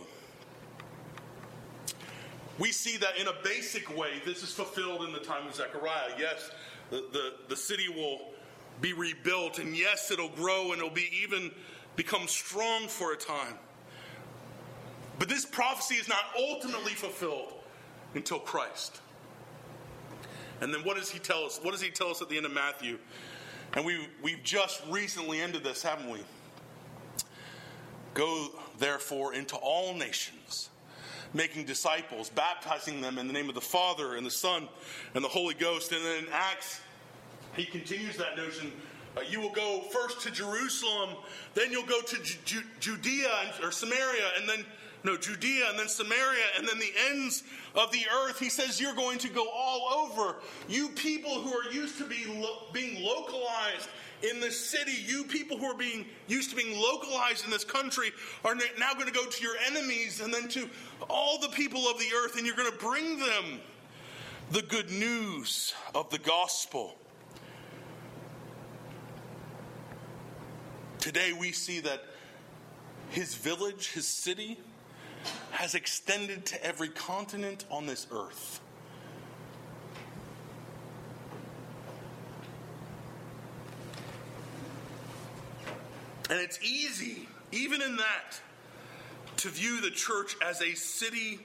we 2.57 2.71
see 2.71 2.97
that 2.97 3.17
in 3.19 3.27
a 3.27 3.33
basic 3.43 3.95
way 3.97 4.21
this 4.25 4.43
is 4.43 4.51
fulfilled 4.51 5.03
in 5.03 5.13
the 5.13 5.19
time 5.19 5.47
of 5.47 5.55
zechariah 5.55 6.11
yes 6.17 6.51
the, 6.89 7.03
the, 7.11 7.33
the 7.49 7.55
city 7.55 7.89
will 7.89 8.31
be 8.81 8.93
rebuilt 8.93 9.59
and 9.59 9.75
yes 9.75 10.11
it'll 10.11 10.29
grow 10.29 10.71
and 10.71 10.77
it'll 10.79 10.89
be 10.89 11.09
even 11.23 11.51
become 11.95 12.27
strong 12.27 12.87
for 12.87 13.13
a 13.13 13.17
time. 13.17 13.55
But 15.17 15.29
this 15.29 15.45
prophecy 15.45 15.95
is 15.95 16.09
not 16.09 16.23
ultimately 16.37 16.91
fulfilled 16.91 17.53
until 18.13 18.39
Christ. 18.39 19.01
And 20.61 20.73
then 20.73 20.81
what 20.83 20.97
does 20.97 21.09
he 21.09 21.19
tell 21.19 21.45
us? 21.45 21.59
What 21.61 21.71
does 21.71 21.81
he 21.81 21.89
tell 21.89 22.09
us 22.09 22.21
at 22.21 22.29
the 22.29 22.37
end 22.37 22.45
of 22.45 22.53
Matthew? 22.53 22.97
And 23.73 23.85
we, 23.85 24.07
we've 24.21 24.43
just 24.43 24.81
recently 24.89 25.41
ended 25.41 25.63
this, 25.63 25.83
haven't 25.83 26.09
we? 26.09 26.19
Go, 28.13 28.49
therefore, 28.77 29.33
into 29.33 29.57
all 29.57 29.93
nations, 29.93 30.69
making 31.35 31.65
disciples, 31.65 32.29
baptizing 32.29 33.01
them 33.01 33.19
in 33.19 33.27
the 33.27 33.33
name 33.33 33.49
of 33.49 33.55
the 33.55 33.61
Father 33.61 34.15
and 34.15 34.25
the 34.25 34.31
Son 34.31 34.67
and 35.13 35.23
the 35.23 35.29
Holy 35.29 35.53
Ghost. 35.53 35.91
And 35.91 36.03
then 36.03 36.23
in 36.23 36.31
Acts, 36.31 36.79
he 37.55 37.65
continues 37.65 38.17
that 38.17 38.37
notion 38.37 38.71
uh, 39.17 39.21
you 39.29 39.39
will 39.39 39.51
go 39.51 39.81
first 39.91 40.21
to 40.21 40.31
Jerusalem, 40.31 41.11
then 41.53 41.71
you'll 41.71 41.85
go 41.85 42.01
to 42.01 42.21
Ju- 42.21 42.37
Ju- 42.43 42.63
Judea 42.79 43.29
and, 43.45 43.63
or 43.63 43.71
Samaria, 43.71 44.31
and 44.37 44.47
then, 44.47 44.65
no, 45.05 45.15
Judea, 45.15 45.69
and 45.69 45.79
then 45.79 45.87
Samaria, 45.87 46.43
and 46.57 46.67
then 46.67 46.77
the 46.79 46.91
ends 47.11 47.43
of 47.75 47.91
the 47.91 48.05
earth. 48.23 48.39
He 48.39 48.49
says 48.49 48.81
you're 48.81 48.95
going 48.95 49.19
to 49.19 49.29
go 49.29 49.47
all 49.49 50.09
over. 50.09 50.35
You 50.67 50.89
people 50.89 51.31
who 51.31 51.53
are 51.53 51.71
used 51.71 51.97
to 51.99 52.05
be 52.05 52.25
lo- 52.27 52.63
being 52.73 53.01
localized 53.03 53.87
in 54.23 54.39
this 54.39 54.59
city, 54.59 54.93
you 55.05 55.23
people 55.25 55.57
who 55.57 55.65
are 55.65 55.77
being 55.77 56.05
used 56.27 56.49
to 56.49 56.55
being 56.55 56.79
localized 56.79 57.45
in 57.45 57.51
this 57.51 57.63
country, 57.63 58.11
are 58.43 58.55
now 58.55 58.93
going 58.93 59.07
to 59.07 59.11
go 59.11 59.25
to 59.25 59.43
your 59.43 59.55
enemies 59.67 60.21
and 60.21 60.33
then 60.33 60.47
to 60.49 60.69
all 61.09 61.39
the 61.39 61.49
people 61.49 61.87
of 61.87 61.99
the 61.99 62.07
earth, 62.15 62.37
and 62.37 62.45
you're 62.45 62.55
going 62.55 62.71
to 62.71 62.77
bring 62.77 63.19
them 63.19 63.59
the 64.51 64.61
good 64.61 64.89
news 64.91 65.73
of 65.93 66.09
the 66.09 66.19
gospel. 66.19 66.95
Today 70.99 71.33
we 71.33 71.51
see 71.51 71.81
that 71.81 72.03
his 73.09 73.35
village, 73.35 73.91
his 73.91 74.07
city, 74.07 74.59
has 75.51 75.75
extended 75.75 76.45
to 76.47 76.65
every 76.65 76.89
continent 76.89 77.65
on 77.69 77.85
this 77.85 78.07
earth. 78.11 78.59
And 86.35 86.43
it's 86.43 86.59
easy, 86.61 87.29
even 87.53 87.81
in 87.81 87.95
that, 87.95 88.37
to 89.37 89.47
view 89.47 89.79
the 89.79 89.89
church 89.89 90.35
as 90.45 90.61
a 90.61 90.73
city 90.73 91.39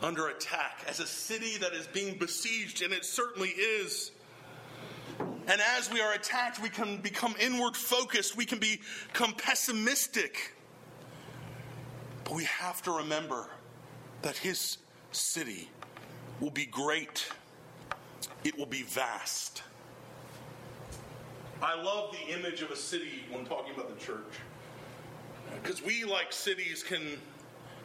under 0.00 0.28
attack, 0.28 0.84
as 0.86 1.00
a 1.00 1.06
city 1.06 1.56
that 1.58 1.72
is 1.72 1.88
being 1.88 2.16
besieged, 2.16 2.82
and 2.82 2.92
it 2.92 3.04
certainly 3.04 3.48
is. 3.48 4.12
And 5.18 5.60
as 5.76 5.90
we 5.92 6.00
are 6.00 6.12
attacked, 6.12 6.62
we 6.62 6.68
can 6.68 6.98
become 6.98 7.34
inward 7.40 7.76
focused, 7.76 8.36
we 8.36 8.46
can 8.46 8.60
become 8.60 9.32
pessimistic. 9.32 10.54
But 12.22 12.34
we 12.34 12.44
have 12.44 12.82
to 12.82 12.98
remember 12.98 13.50
that 14.22 14.36
his 14.36 14.78
city 15.10 15.68
will 16.38 16.52
be 16.52 16.66
great, 16.66 17.26
it 18.44 18.56
will 18.56 18.66
be 18.66 18.84
vast. 18.84 19.64
I 21.62 21.80
love 21.80 22.12
the 22.12 22.34
image 22.34 22.60
of 22.60 22.72
a 22.72 22.76
city 22.76 23.24
when 23.30 23.44
talking 23.44 23.72
about 23.72 23.96
the 23.96 24.04
church. 24.04 24.40
Because 25.62 25.80
we, 25.80 26.04
like 26.04 26.32
cities, 26.32 26.82
can, 26.82 27.02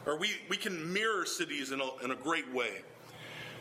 or 0.07 0.17
we, 0.17 0.31
we 0.50 0.57
can 0.57 0.91
mirror 0.91 1.25
cities 1.25 1.72
in 1.72 1.79
a, 1.79 2.03
in 2.03 2.12
a 2.12 2.15
great 2.15 2.51
way. 2.51 2.81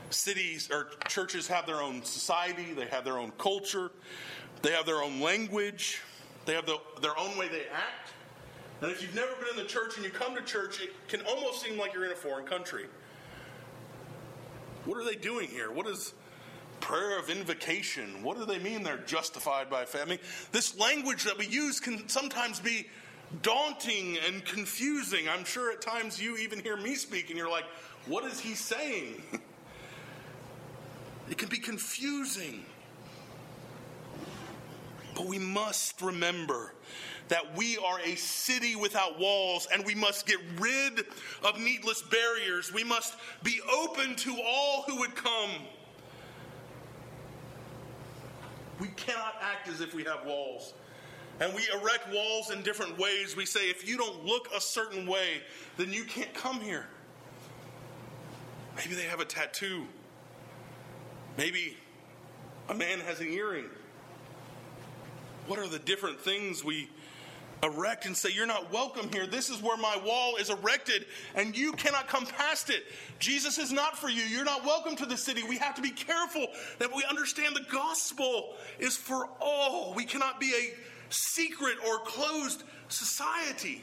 Cities 0.08 0.70
or 0.73 0.88
churches 1.06 1.46
have 1.49 1.66
their 1.66 1.82
own 1.82 2.02
society, 2.02 2.73
they 2.73 2.87
have 2.87 3.04
their 3.04 3.18
own 3.18 3.32
culture, 3.32 3.90
they 4.62 4.70
have 4.70 4.87
their 4.87 5.02
own 5.02 5.20
language, 5.20 6.00
they 6.46 6.54
have 6.54 6.64
the, 6.64 6.78
their 7.02 7.18
own 7.18 7.37
way 7.37 7.49
they 7.49 7.66
act. 7.75 8.12
And 8.80 8.90
if 8.90 9.02
you've 9.02 9.14
never 9.14 9.35
been 9.37 9.49
in 9.50 9.56
the 9.56 9.68
church 9.68 9.96
and 9.96 10.04
you 10.04 10.11
come 10.11 10.35
to 10.35 10.42
church, 10.42 10.80
it 10.80 10.92
can 11.08 11.20
almost 11.23 11.62
seem 11.62 11.78
like 11.78 11.92
you're 11.92 12.06
in 12.06 12.12
a 12.12 12.16
foreign 12.16 12.46
country. 12.46 12.87
What 14.85 14.99
are 14.99 15.04
they 15.04 15.16
doing 15.16 15.49
here? 15.49 15.73
What 15.73 15.87
is 15.87 16.14
prayer 16.87 17.19
of 17.19 17.31
invocation? 17.31 18.23
What 18.23 18.38
do 18.38 18.45
they 18.45 18.61
mean 18.61 18.85
they're 18.85 18.97
justified 18.99 19.69
by 19.69 19.85
faith? 19.85 20.02
I 20.02 20.09
mean, 20.09 20.19
this 20.52 20.78
language 20.78 21.25
that 21.25 21.37
we 21.37 21.47
use 21.49 21.81
can 21.81 22.09
sometimes 22.09 22.61
be 22.61 22.87
daunting 23.43 24.19
and 24.25 24.45
confusing. 24.45 25.28
I'm 25.28 25.45
sure 25.45 25.73
at 25.73 25.83
times 25.83 26.23
you 26.23 26.37
even 26.37 26.61
hear 26.61 26.76
me 26.76 26.95
speak 26.95 27.28
and 27.28 27.37
you're 27.37 27.50
like, 27.50 27.64
what 28.07 28.25
is 28.25 28.38
he 28.38 28.55
saying? 28.55 29.21
it 31.31 31.37
can 31.37 31.49
be 31.49 31.59
confusing. 31.59 32.64
But 35.16 35.26
we 35.26 35.40
must 35.40 36.00
remember 36.00 36.73
that 37.28 37.57
we 37.57 37.78
are 37.78 37.99
a 38.05 38.14
city 38.14 38.76
without 38.76 39.19
walls 39.19 39.66
and 39.75 39.85
we 39.85 39.97
must 39.97 40.25
get 40.25 40.38
rid 40.61 41.05
of 41.43 41.59
needless 41.59 42.00
barriers. 42.02 42.73
We 42.73 42.85
must 42.85 43.16
be 43.43 43.61
open 43.76 44.14
to 44.14 44.37
all 44.47 44.85
who 44.87 45.00
would 45.00 45.16
come. 45.16 45.50
We 48.80 48.88
cannot 48.88 49.35
act 49.40 49.68
as 49.68 49.80
if 49.80 49.95
we 49.95 50.04
have 50.04 50.25
walls. 50.26 50.75
And 51.40 51.54
we 51.54 51.62
erect 51.80 52.12
walls 52.12 52.50
in 52.50 52.62
different 52.62 52.99
ways. 52.99 53.37
We 53.37 53.45
say, 53.45 53.68
if 53.68 53.87
you 53.87 53.97
don't 53.97 54.25
look 54.25 54.49
a 54.54 54.61
certain 54.61 55.06
way, 55.06 55.42
then 55.76 55.92
you 55.92 56.04
can't 56.04 56.33
come 56.35 56.61
here. 56.61 56.87
Maybe 58.76 58.95
they 58.95 59.04
have 59.04 59.21
a 59.21 59.25
tattoo. 59.25 59.87
Maybe 61.37 61.76
a 62.68 62.75
man 62.75 63.00
has 63.00 63.21
an 63.21 63.28
earring. 63.28 63.66
What 65.47 65.59
are 65.59 65.68
the 65.68 65.78
different 65.78 66.21
things 66.21 66.64
we 66.64 66.88
erect 67.63 68.07
and 68.07 68.17
say, 68.17 68.31
You're 68.31 68.47
not 68.47 68.73
welcome 68.73 69.11
here. 69.13 69.27
This 69.27 69.51
is 69.51 69.63
where 69.63 69.77
my 69.77 69.99
wall 70.05 70.37
is 70.37 70.51
erected, 70.51 71.07
and 71.35 71.57
you 71.57 71.73
cannot 71.73 72.09
come 72.09 72.27
past 72.27 72.71
it. 72.71 72.85
Jesus 73.19 73.59
is 73.59 73.73
not 73.73 73.97
for 73.97 74.09
you. 74.09 74.23
You're 74.23 74.45
not 74.45 74.65
welcome 74.65 74.97
to 74.97 75.07
the 75.07 75.17
city. 75.17 75.43
We 75.49 75.59
have 75.59 75.75
to 75.77 75.83
be 75.83 75.91
careful 75.91 76.47
that 76.79 76.95
we 76.95 77.05
understand 77.09 77.57
the 77.57 77.67
gospel 77.71 78.55
is 78.79 78.97
for 78.97 79.29
all. 79.41 79.95
We 79.95 80.05
cannot 80.05 80.41
be 80.41 80.53
a 80.53 80.75
secret 81.11 81.77
or 81.87 81.99
closed 82.01 82.65
society. 82.89 83.83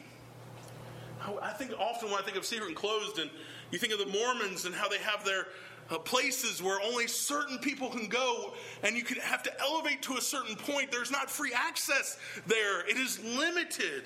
I 1.41 1.51
think 1.51 1.71
often 1.79 2.09
when 2.11 2.19
I 2.19 2.23
think 2.23 2.37
of 2.37 2.45
secret 2.45 2.67
and 2.67 2.75
closed, 2.75 3.17
and 3.17 3.29
you 3.71 3.79
think 3.79 3.93
of 3.93 3.99
the 3.99 4.05
Mormons 4.07 4.65
and 4.65 4.75
how 4.75 4.89
they 4.89 4.97
have 4.99 5.23
their 5.23 5.47
uh, 5.89 5.97
places 5.99 6.61
where 6.61 6.79
only 6.81 7.07
certain 7.07 7.57
people 7.59 7.89
can 7.89 8.07
go, 8.07 8.53
and 8.83 8.95
you 8.95 9.03
could 9.03 9.17
have 9.17 9.43
to 9.43 9.61
elevate 9.61 10.01
to 10.03 10.17
a 10.17 10.21
certain 10.21 10.55
point. 10.55 10.91
There's 10.91 11.11
not 11.11 11.29
free 11.29 11.53
access 11.53 12.17
there, 12.47 12.87
it 12.87 12.97
is 12.97 13.23
limited. 13.23 14.03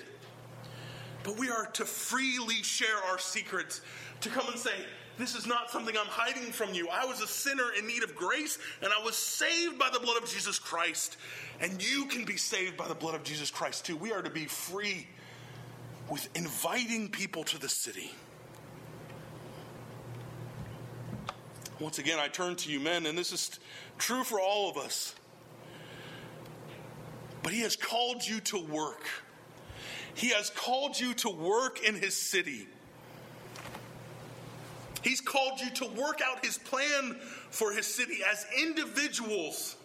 But 1.24 1.36
we 1.36 1.50
are 1.50 1.66
to 1.66 1.84
freely 1.84 2.62
share 2.62 2.96
our 3.10 3.18
secrets, 3.18 3.80
to 4.20 4.28
come 4.28 4.46
and 4.48 4.58
say, 4.58 4.72
This 5.18 5.34
is 5.34 5.46
not 5.46 5.70
something 5.70 5.96
I'm 5.96 6.06
hiding 6.06 6.52
from 6.52 6.72
you. 6.72 6.88
I 6.88 7.04
was 7.04 7.20
a 7.20 7.26
sinner 7.26 7.72
in 7.78 7.86
need 7.86 8.02
of 8.02 8.14
grace, 8.14 8.58
and 8.82 8.92
I 8.92 9.04
was 9.04 9.16
saved 9.16 9.78
by 9.78 9.90
the 9.92 10.00
blood 10.00 10.22
of 10.22 10.28
Jesus 10.28 10.58
Christ. 10.58 11.16
And 11.60 11.82
you 11.82 12.06
can 12.06 12.24
be 12.24 12.36
saved 12.36 12.76
by 12.76 12.86
the 12.86 12.94
blood 12.94 13.14
of 13.14 13.24
Jesus 13.24 13.50
Christ 13.50 13.84
too. 13.84 13.96
We 13.96 14.12
are 14.12 14.22
to 14.22 14.30
be 14.30 14.46
free 14.46 15.06
with 16.08 16.28
inviting 16.34 17.08
people 17.08 17.44
to 17.44 17.58
the 17.58 17.68
city. 17.68 18.12
Once 21.80 21.98
again, 21.98 22.18
I 22.18 22.26
turn 22.26 22.56
to 22.56 22.72
you, 22.72 22.80
men, 22.80 23.06
and 23.06 23.16
this 23.16 23.32
is 23.32 23.60
true 23.98 24.24
for 24.24 24.40
all 24.40 24.68
of 24.68 24.76
us. 24.76 25.14
But 27.42 27.52
He 27.52 27.60
has 27.60 27.76
called 27.76 28.26
you 28.26 28.40
to 28.40 28.58
work. 28.58 29.06
He 30.14 30.30
has 30.30 30.50
called 30.50 30.98
you 30.98 31.14
to 31.14 31.30
work 31.30 31.84
in 31.84 31.94
His 31.94 32.16
city. 32.16 32.66
He's 35.02 35.20
called 35.20 35.60
you 35.60 35.70
to 35.70 35.86
work 35.86 36.20
out 36.20 36.44
His 36.44 36.58
plan 36.58 37.16
for 37.50 37.72
His 37.72 37.86
city 37.86 38.18
as 38.28 38.44
individuals. 38.60 39.76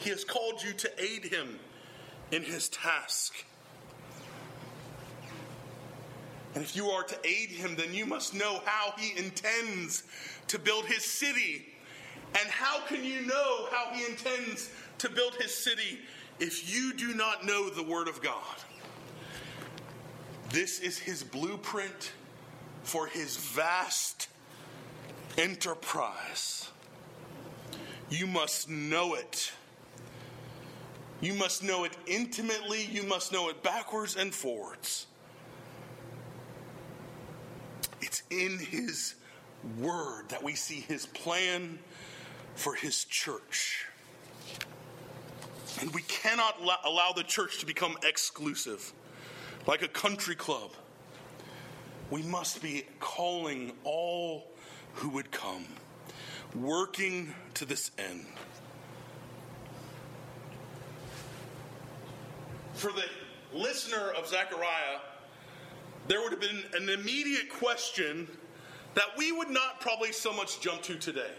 He 0.00 0.10
has 0.10 0.22
called 0.22 0.62
you 0.62 0.74
to 0.74 1.02
aid 1.02 1.24
Him 1.24 1.58
in 2.30 2.42
His 2.42 2.68
task. 2.68 3.34
And 6.54 6.62
if 6.62 6.76
you 6.76 6.86
are 6.86 7.02
to 7.02 7.16
aid 7.24 7.50
him, 7.50 7.74
then 7.74 7.92
you 7.92 8.06
must 8.06 8.34
know 8.34 8.60
how 8.64 8.94
he 8.96 9.18
intends 9.18 10.04
to 10.48 10.58
build 10.58 10.84
his 10.86 11.04
city. 11.04 11.66
And 12.40 12.48
how 12.48 12.80
can 12.86 13.04
you 13.04 13.22
know 13.22 13.66
how 13.70 13.92
he 13.92 14.04
intends 14.04 14.70
to 14.98 15.08
build 15.08 15.34
his 15.34 15.52
city 15.52 15.98
if 16.38 16.72
you 16.72 16.92
do 16.94 17.14
not 17.14 17.44
know 17.44 17.68
the 17.68 17.82
Word 17.82 18.08
of 18.08 18.22
God? 18.22 18.56
This 20.50 20.78
is 20.78 20.98
his 20.98 21.24
blueprint 21.24 22.12
for 22.84 23.08
his 23.08 23.36
vast 23.36 24.28
enterprise. 25.36 26.70
You 28.10 28.28
must 28.28 28.68
know 28.68 29.14
it. 29.14 29.50
You 31.20 31.34
must 31.34 31.64
know 31.64 31.84
it 31.84 31.96
intimately. 32.06 32.84
You 32.84 33.02
must 33.02 33.32
know 33.32 33.48
it 33.48 33.62
backwards 33.62 34.14
and 34.14 34.32
forwards. 34.32 35.06
It's 38.04 38.22
in 38.28 38.58
His 38.58 39.14
Word 39.80 40.28
that 40.28 40.42
we 40.42 40.54
see 40.54 40.80
His 40.80 41.06
plan 41.06 41.78
for 42.54 42.74
His 42.74 43.04
church. 43.04 43.86
And 45.80 45.92
we 45.94 46.02
cannot 46.02 46.60
allow 46.84 47.12
the 47.16 47.22
church 47.22 47.60
to 47.60 47.66
become 47.66 47.96
exclusive, 48.02 48.92
like 49.66 49.80
a 49.80 49.88
country 49.88 50.34
club. 50.34 50.72
We 52.10 52.20
must 52.20 52.60
be 52.60 52.84
calling 53.00 53.72
all 53.84 54.52
who 54.92 55.08
would 55.08 55.30
come, 55.30 55.64
working 56.54 57.34
to 57.54 57.64
this 57.64 57.90
end. 57.98 58.26
For 62.74 62.92
the 62.92 63.04
listener 63.54 64.10
of 64.10 64.28
Zechariah, 64.28 64.98
there 66.08 66.20
would 66.20 66.32
have 66.32 66.40
been 66.40 66.62
an 66.74 66.88
immediate 66.88 67.48
question 67.48 68.28
that 68.94 69.06
we 69.16 69.32
would 69.32 69.50
not 69.50 69.80
probably 69.80 70.12
so 70.12 70.32
much 70.32 70.60
jump 70.60 70.82
to 70.82 70.96
today. 70.96 71.32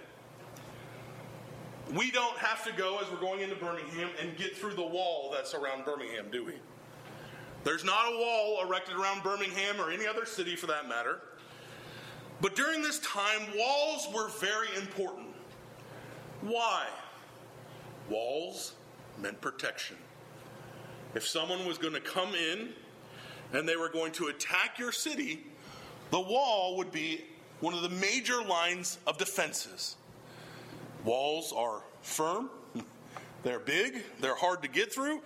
We 1.93 2.12
don't 2.12 2.38
have 2.38 2.65
to 2.65 2.73
go 2.73 2.97
as 2.97 3.10
we're 3.12 3.19
going 3.19 3.41
into 3.41 3.56
Birmingham 3.56 4.10
and 4.19 4.36
get 4.38 4.58
through 4.58 4.73
the 4.73 4.86
wall 4.86 5.32
that's 5.32 5.54
around 5.54 5.86
Birmingham, 5.86 6.25
do 6.32 6.43
we? 6.43 6.54
There's 7.63 7.84
not 7.84 8.12
a 8.12 8.17
wall 8.17 8.62
erected 8.63 8.95
around 8.95 9.23
Birmingham 9.23 9.80
or 9.80 9.91
any 9.91 10.08
other 10.08 10.25
city 10.25 10.56
for 10.56 10.67
that 10.67 10.88
matter. 10.89 11.21
But 12.41 12.56
during 12.56 12.82
this 12.82 12.99
time, 12.99 13.41
walls 13.58 14.08
were 14.13 14.30
very 14.30 14.67
important. 14.78 15.28
Why? 16.41 16.86
Walls 18.10 18.73
meant 19.19 19.39
protection. 19.41 19.97
If 21.13 21.28
someone 21.28 21.65
was 21.65 21.78
going 21.78 21.93
to 21.93 22.01
come 22.01 22.36
in 22.36 22.73
and 23.55 23.67
they 23.67 23.77
were 23.77 23.89
going 23.89 24.11
to 24.11 24.27
attack 24.27 24.77
your 24.77 24.91
city, 24.91 25.45
the 26.11 26.19
wall 26.19 26.77
would 26.77 26.91
be 26.91 27.21
one 27.61 27.73
of 27.73 27.81
the 27.81 27.89
major 27.89 28.43
lines 28.43 28.97
of 29.07 29.17
defenses. 29.17 29.95
Walls 31.05 31.53
are 31.55 31.81
firm, 32.01 32.49
they're 33.43 33.59
big, 33.59 34.03
they're 34.19 34.35
hard 34.35 34.61
to 34.63 34.67
get 34.67 34.93
through, 34.93 35.21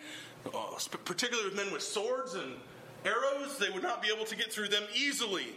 uh, 0.54 0.78
particularly 1.06 1.50
with 1.50 1.58
men 1.58 1.74
with 1.74 1.82
swords 1.82 2.36
and 2.36 2.54
arrows, 3.04 3.58
they 3.58 3.70
would 3.70 3.84
not 3.84 4.02
be 4.02 4.10
able 4.14 4.26
to 4.26 4.36
get 4.36 4.54
through 4.54 4.68
them 4.68 4.84
easily. 4.96 5.48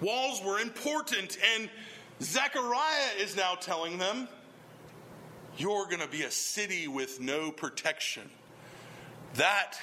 Walls 0.00 0.40
were 0.42 0.60
important, 0.60 1.36
and 1.56 1.68
Zechariah 2.22 3.18
is 3.20 3.36
now 3.36 3.56
telling 3.60 3.98
them, 3.98 4.28
You're 5.58 5.86
going 5.86 6.00
to 6.00 6.08
be 6.08 6.22
a 6.22 6.30
city 6.30 6.86
with 6.86 7.20
no 7.20 7.50
protection. 7.50 8.30
That 9.34 9.74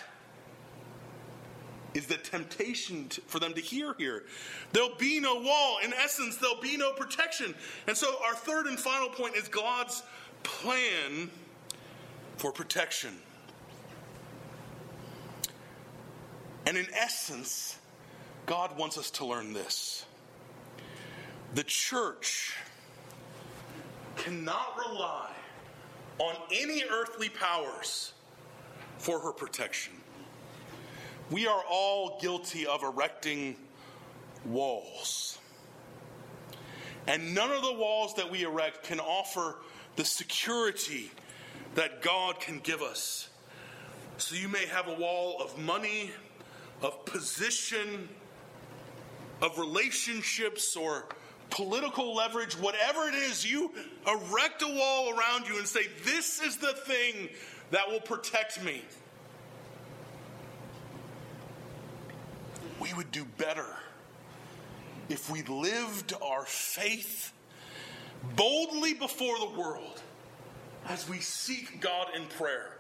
is 1.95 2.05
the 2.05 2.17
temptation 2.17 3.08
to, 3.10 3.21
for 3.21 3.39
them 3.39 3.53
to 3.53 3.62
hear 3.62 3.95
here. 3.97 4.23
There'll 4.73 4.95
be 4.95 5.19
no 5.19 5.39
wall. 5.39 5.79
In 5.84 5.93
essence, 5.93 6.38
there'll 6.38 6.62
be 6.62 6.77
no 6.77 6.91
protection. 6.91 7.55
And 7.88 7.97
so, 7.97 8.15
our 8.27 8.36
third 8.36 8.67
and 8.67 8.77
final 8.77 9.10
point 9.10 9.36
is 9.36 9.47
God's 9.47 10.03
plan 10.43 11.31
for 12.38 12.51
protection. 12.51 13.15
And 16.67 16.77
in 16.77 16.88
essence, 16.93 17.79
God 18.45 18.77
wants 18.77 18.97
us 18.97 19.10
to 19.12 19.25
learn 19.25 19.53
this 19.53 20.05
the 21.53 21.63
church 21.63 22.53
cannot 24.17 24.77
rely 24.77 25.31
on 26.17 26.36
any 26.51 26.84
earthly 26.91 27.29
powers 27.29 28.13
for 28.97 29.19
her 29.19 29.31
protection. 29.31 29.93
We 31.31 31.47
are 31.47 31.63
all 31.69 32.19
guilty 32.21 32.67
of 32.67 32.83
erecting 32.83 33.55
walls. 34.45 35.39
And 37.07 37.33
none 37.33 37.51
of 37.51 37.61
the 37.61 37.73
walls 37.73 38.15
that 38.15 38.31
we 38.31 38.43
erect 38.43 38.83
can 38.83 38.99
offer 38.99 39.57
the 39.95 40.05
security 40.05 41.11
that 41.75 42.01
God 42.01 42.39
can 42.39 42.59
give 42.59 42.81
us. 42.81 43.29
So 44.17 44.35
you 44.35 44.47
may 44.47 44.65
have 44.67 44.88
a 44.88 44.93
wall 44.93 45.41
of 45.41 45.57
money, 45.59 46.11
of 46.81 47.05
position, 47.05 48.07
of 49.41 49.57
relationships, 49.57 50.75
or 50.75 51.05
political 51.49 52.15
leverage, 52.15 52.53
whatever 52.57 53.07
it 53.07 53.15
is, 53.15 53.49
you 53.49 53.71
erect 54.07 54.61
a 54.61 54.67
wall 54.67 55.17
around 55.17 55.47
you 55.47 55.57
and 55.57 55.67
say, 55.67 55.88
This 56.03 56.41
is 56.41 56.57
the 56.57 56.73
thing 56.73 57.29
that 57.71 57.89
will 57.89 58.01
protect 58.01 58.63
me. 58.63 58.81
We 62.85 62.93
would 62.93 63.11
do 63.11 63.25
better 63.39 63.65
if 65.09 65.31
we 65.31 65.41
lived 65.41 66.13
our 66.21 66.45
faith 66.45 67.33
boldly 68.35 68.93
before 68.93 69.39
the 69.39 69.59
world 69.59 70.03
as 70.87 71.09
we 71.09 71.17
seek 71.17 71.81
God 71.81 72.09
in 72.15 72.27
prayer. 72.27 72.77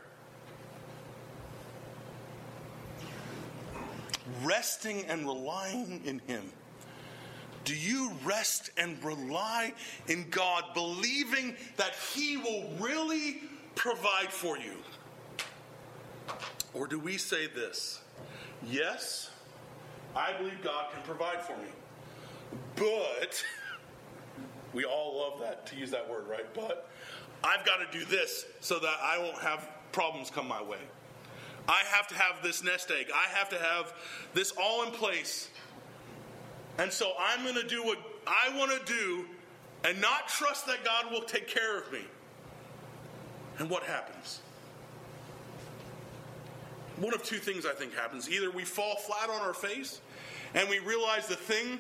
Resting 4.43 5.05
and 5.05 5.25
relying 5.25 6.01
in 6.05 6.19
Him. 6.27 6.51
Do 7.63 7.75
you 7.75 8.11
rest 8.23 8.69
and 8.77 9.03
rely 9.03 9.73
in 10.07 10.29
God, 10.29 10.65
believing 10.75 11.55
that 11.77 11.95
He 12.13 12.37
will 12.37 12.69
really 12.79 13.41
provide 13.73 14.31
for 14.31 14.55
you? 14.55 14.77
Or 16.75 16.85
do 16.85 16.99
we 16.99 17.17
say 17.17 17.47
this? 17.47 18.01
Yes, 18.63 19.31
I 20.15 20.33
believe 20.33 20.61
God 20.63 20.91
can 20.93 21.01
provide 21.03 21.41
for 21.41 21.57
me. 21.57 21.67
But, 22.75 23.43
we 24.73 24.85
all 24.85 25.17
love 25.17 25.41
that, 25.41 25.65
to 25.67 25.75
use 25.75 25.91
that 25.91 26.09
word, 26.09 26.27
right? 26.27 26.45
But, 26.53 26.89
I've 27.43 27.65
got 27.65 27.77
to 27.77 27.97
do 27.97 28.05
this 28.05 28.45
so 28.59 28.79
that 28.79 28.97
I 29.03 29.19
won't 29.19 29.37
have 29.39 29.69
problems 29.91 30.29
come 30.29 30.47
my 30.47 30.63
way. 30.63 30.79
I 31.67 31.81
have 31.91 32.07
to 32.09 32.15
have 32.15 32.43
this 32.43 32.63
nest 32.63 32.91
egg. 32.91 33.07
I 33.13 33.27
have 33.37 33.49
to 33.49 33.57
have 33.57 33.93
this 34.33 34.51
all 34.51 34.83
in 34.83 34.91
place. 34.91 35.49
And 36.77 36.91
so 36.91 37.13
I'm 37.19 37.43
going 37.43 37.55
to 37.55 37.67
do 37.67 37.83
what 37.83 37.97
I 38.27 38.55
want 38.57 38.71
to 38.71 38.93
do 38.93 39.25
and 39.83 39.99
not 40.01 40.27
trust 40.27 40.65
that 40.67 40.83
God 40.83 41.11
will 41.11 41.21
take 41.21 41.47
care 41.47 41.77
of 41.77 41.91
me. 41.91 42.01
And 43.59 43.69
what 43.69 43.83
happens? 43.83 44.41
One 46.97 47.13
of 47.13 47.23
two 47.23 47.37
things 47.37 47.65
I 47.65 47.73
think 47.73 47.93
happens. 47.93 48.29
Either 48.29 48.51
we 48.51 48.63
fall 48.63 48.95
flat 48.95 49.29
on 49.29 49.41
our 49.41 49.53
face 49.53 50.01
and 50.55 50.69
we 50.69 50.79
realize 50.79 51.27
the 51.27 51.35
thing 51.35 51.79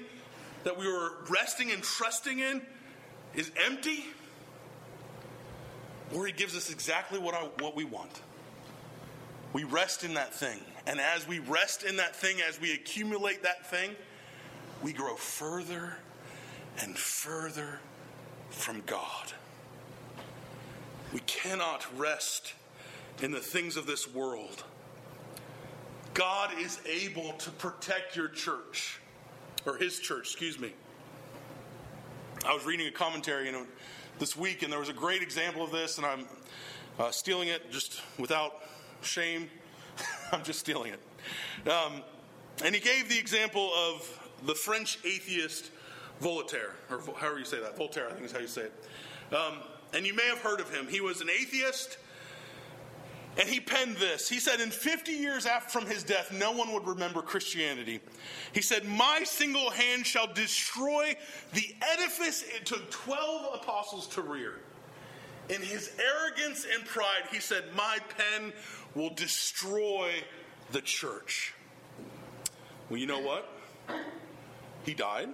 that 0.63 0.77
we 0.77 0.87
were 0.87 1.13
resting 1.29 1.71
and 1.71 1.81
trusting 1.81 2.39
in 2.39 2.61
is 3.33 3.51
empty, 3.65 4.05
or 6.13 6.27
He 6.27 6.33
gives 6.33 6.55
us 6.55 6.69
exactly 6.69 7.17
what, 7.17 7.33
I, 7.33 7.47
what 7.59 7.75
we 7.75 7.85
want. 7.85 8.21
We 9.53 9.63
rest 9.63 10.03
in 10.03 10.13
that 10.15 10.33
thing. 10.33 10.59
And 10.85 10.99
as 10.99 11.27
we 11.27 11.39
rest 11.39 11.83
in 11.83 11.95
that 11.95 12.15
thing, 12.15 12.41
as 12.47 12.59
we 12.59 12.73
accumulate 12.73 13.43
that 13.43 13.65
thing, 13.65 13.95
we 14.83 14.91
grow 14.91 15.15
further 15.15 15.95
and 16.81 16.97
further 16.97 17.79
from 18.49 18.83
God. 18.85 19.31
We 21.13 21.21
cannot 21.21 21.85
rest 21.97 22.53
in 23.21 23.31
the 23.31 23.39
things 23.39 23.77
of 23.77 23.87
this 23.87 24.13
world. 24.13 24.65
God 26.15 26.51
is 26.57 26.79
able 26.85 27.33
to 27.33 27.51
protect 27.51 28.15
your 28.15 28.29
church, 28.29 29.01
or 29.65 29.75
his 29.75 29.99
church, 29.99 30.27
excuse 30.31 30.57
me. 30.57 30.71
I 32.47 32.53
was 32.53 32.65
reading 32.65 32.87
a 32.87 32.91
commentary 32.91 33.53
this 34.17 34.37
week, 34.37 34.63
and 34.63 34.71
there 34.71 34.79
was 34.79 34.87
a 34.87 34.93
great 34.93 35.21
example 35.21 35.61
of 35.61 35.71
this, 35.71 35.97
and 35.97 36.07
I'm 36.07 36.25
uh, 36.97 37.11
stealing 37.11 37.49
it 37.49 37.69
just 37.69 38.01
without 38.17 38.63
shame. 39.01 39.49
I'm 40.31 40.41
just 40.41 40.61
stealing 40.61 40.93
it. 40.93 41.69
Um, 41.69 42.01
and 42.63 42.73
he 42.73 42.79
gave 42.79 43.09
the 43.09 43.19
example 43.19 43.69
of 43.75 44.29
the 44.45 44.55
French 44.55 44.99
atheist 45.03 45.69
Voltaire, 46.21 46.75
or 46.89 47.01
however 47.17 47.39
you 47.39 47.45
say 47.45 47.59
that. 47.59 47.75
Voltaire, 47.75 48.07
I 48.07 48.13
think 48.13 48.25
is 48.25 48.31
how 48.31 48.39
you 48.39 48.47
say 48.47 48.61
it. 48.61 49.35
Um, 49.35 49.55
and 49.93 50.07
you 50.07 50.13
may 50.13 50.27
have 50.27 50.39
heard 50.39 50.61
of 50.61 50.73
him. 50.73 50.87
He 50.87 51.01
was 51.01 51.19
an 51.19 51.29
atheist, 51.29 51.97
and 53.37 53.49
he 53.49 53.59
penned 53.59 53.97
this. 53.97 54.29
He 54.29 54.39
said, 54.39 54.59
In 54.59 54.71
50 54.71 55.11
years 55.11 55.45
after 55.45 55.79
from 55.79 55.89
his 55.89 56.03
death, 56.03 56.31
no 56.31 56.51
one 56.51 56.71
would 56.73 56.87
remember 56.87 57.21
Christianity. 57.21 57.99
He 58.53 58.61
said, 58.61 58.85
My 58.85 59.23
single 59.23 59.69
hand 59.69 60.05
shall 60.05 60.31
destroy 60.31 61.15
the 61.53 61.75
edifice 61.93 62.43
it 62.43 62.65
took 62.65 62.89
12 62.91 63.55
apostles 63.55 64.07
to 64.07 64.21
rear. 64.21 64.59
In 65.49 65.61
his 65.61 65.91
arrogance 65.99 66.65
and 66.73 66.85
pride, 66.85 67.23
he 67.31 67.39
said, 67.39 67.65
My 67.75 67.99
pen 68.17 68.53
will 68.95 69.13
destroy 69.13 70.11
the 70.71 70.81
church. 70.81 71.53
Well, 72.89 72.99
you 72.99 73.07
know 73.07 73.19
what? 73.19 73.49
He 74.85 74.93
died. 74.93 75.29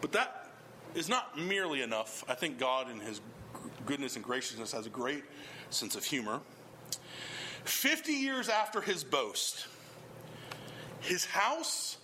But 0.00 0.12
that 0.12 0.50
is 0.94 1.08
not 1.08 1.38
merely 1.38 1.82
enough. 1.82 2.24
I 2.28 2.34
think 2.34 2.58
God, 2.58 2.90
in 2.90 3.00
His 3.00 3.20
goodness 3.86 4.16
and 4.16 4.24
graciousness, 4.24 4.72
has 4.72 4.86
a 4.86 4.90
great 4.90 5.24
sense 5.70 5.96
of 5.96 6.04
humor. 6.04 6.40
50 7.64 8.12
years 8.12 8.48
after 8.48 8.80
his 8.80 9.04
boast, 9.04 9.66
his 11.00 11.24
house 11.24 11.98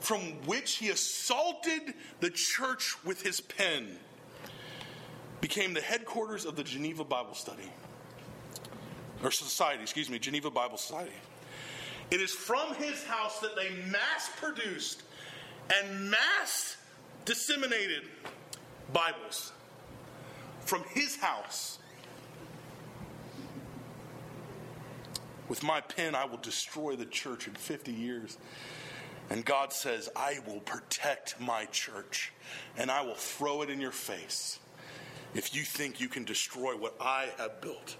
from 0.00 0.20
which 0.46 0.76
he 0.76 0.90
assaulted 0.90 1.94
the 2.20 2.30
church 2.30 2.94
with 3.04 3.22
his 3.22 3.40
pen 3.40 3.98
became 5.40 5.74
the 5.74 5.80
headquarters 5.80 6.44
of 6.44 6.56
the 6.56 6.64
Geneva 6.64 7.04
Bible 7.04 7.34
Study, 7.34 7.70
or 9.22 9.30
Society, 9.30 9.82
excuse 9.82 10.10
me, 10.10 10.18
Geneva 10.18 10.50
Bible 10.50 10.76
Society. 10.76 11.12
It 12.10 12.20
is 12.20 12.32
from 12.32 12.74
his 12.74 13.02
house 13.04 13.40
that 13.40 13.56
they 13.56 13.70
mass 13.90 14.30
produced 14.36 15.02
and 15.74 16.10
mass 16.10 16.76
disseminated 17.24 18.02
Bibles. 18.92 19.52
From 20.60 20.82
his 20.90 21.16
house. 21.16 21.78
With 25.48 25.62
my 25.62 25.80
pen, 25.80 26.14
I 26.14 26.24
will 26.24 26.38
destroy 26.38 26.96
the 26.96 27.04
church 27.04 27.46
in 27.46 27.54
50 27.54 27.92
years. 27.92 28.38
And 29.30 29.44
God 29.44 29.72
says, 29.72 30.08
I 30.14 30.38
will 30.46 30.60
protect 30.60 31.40
my 31.40 31.64
church 31.66 32.32
and 32.76 32.90
I 32.90 33.02
will 33.02 33.14
throw 33.14 33.62
it 33.62 33.70
in 33.70 33.80
your 33.80 33.90
face 33.90 34.58
if 35.34 35.54
you 35.54 35.62
think 35.62 36.00
you 36.00 36.08
can 36.08 36.24
destroy 36.24 36.76
what 36.76 36.94
I 37.00 37.28
have 37.38 37.60
built. 37.60 37.96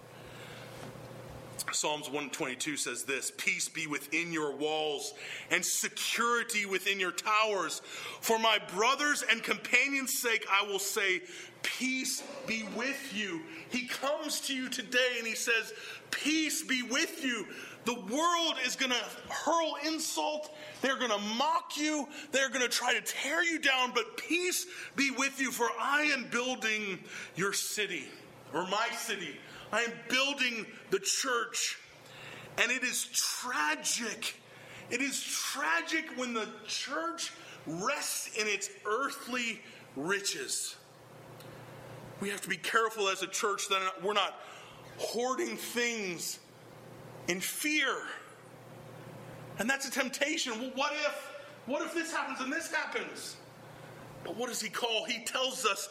Psalms 1.74 2.06
122 2.06 2.76
says 2.76 3.02
this 3.02 3.32
Peace 3.36 3.68
be 3.68 3.86
within 3.86 4.32
your 4.32 4.54
walls 4.54 5.14
and 5.50 5.64
security 5.64 6.66
within 6.66 7.00
your 7.00 7.12
towers. 7.12 7.80
For 8.20 8.38
my 8.38 8.58
brothers 8.74 9.24
and 9.28 9.42
companions' 9.42 10.18
sake, 10.18 10.46
I 10.50 10.66
will 10.66 10.78
say, 10.78 11.22
Peace 11.62 12.22
be 12.46 12.64
with 12.76 13.12
you. 13.16 13.40
He 13.70 13.86
comes 13.88 14.40
to 14.42 14.54
you 14.54 14.68
today 14.68 15.16
and 15.18 15.26
he 15.26 15.34
says, 15.34 15.72
Peace 16.10 16.62
be 16.62 16.82
with 16.82 17.24
you. 17.24 17.46
The 17.84 17.94
world 17.94 18.54
is 18.64 18.76
going 18.76 18.92
to 18.92 19.32
hurl 19.32 19.76
insult. 19.84 20.54
They're 20.80 20.98
going 20.98 21.10
to 21.10 21.18
mock 21.36 21.76
you. 21.76 22.08
They're 22.32 22.48
going 22.48 22.62
to 22.62 22.68
try 22.68 22.94
to 22.94 23.00
tear 23.00 23.42
you 23.42 23.58
down, 23.58 23.92
but 23.94 24.16
peace 24.16 24.66
be 24.96 25.10
with 25.10 25.38
you, 25.40 25.50
for 25.50 25.68
I 25.78 26.04
am 26.04 26.26
building 26.30 26.98
your 27.36 27.52
city, 27.52 28.06
or 28.54 28.66
my 28.68 28.88
city. 28.96 29.36
I 29.74 29.80
am 29.80 29.92
building 30.08 30.66
the 30.90 31.00
church. 31.00 31.80
And 32.62 32.70
it 32.70 32.84
is 32.84 33.06
tragic. 33.06 34.36
It 34.88 35.00
is 35.00 35.20
tragic 35.20 36.04
when 36.14 36.32
the 36.32 36.48
church 36.68 37.32
rests 37.66 38.36
in 38.36 38.46
its 38.46 38.70
earthly 38.86 39.60
riches. 39.96 40.76
We 42.20 42.28
have 42.28 42.40
to 42.42 42.48
be 42.48 42.56
careful 42.56 43.08
as 43.08 43.24
a 43.24 43.26
church 43.26 43.68
that 43.68 44.00
we're 44.00 44.12
not 44.12 44.38
hoarding 44.98 45.56
things 45.56 46.38
in 47.26 47.40
fear. 47.40 47.96
And 49.58 49.68
that's 49.68 49.88
a 49.88 49.90
temptation. 49.90 50.52
Well, 50.60 50.70
what 50.76 50.92
if? 50.92 51.32
What 51.66 51.82
if 51.82 51.94
this 51.94 52.12
happens 52.12 52.38
and 52.38 52.52
this 52.52 52.70
happens? 52.70 53.34
But 54.22 54.36
what 54.36 54.50
does 54.50 54.62
he 54.62 54.68
call? 54.68 55.04
He 55.04 55.24
tells 55.24 55.66
us, 55.66 55.88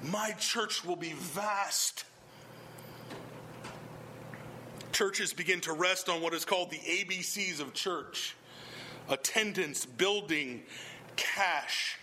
My 0.00 0.30
church 0.38 0.84
will 0.84 0.96
be 0.96 1.14
vast. 1.14 2.04
Churches 4.94 5.32
begin 5.32 5.60
to 5.62 5.72
rest 5.72 6.08
on 6.08 6.22
what 6.22 6.32
is 6.32 6.44
called 6.44 6.70
the 6.70 6.78
ABCs 6.78 7.60
of 7.60 7.74
church 7.74 8.36
attendance, 9.10 9.84
building, 9.84 10.62
cash. 11.16 11.98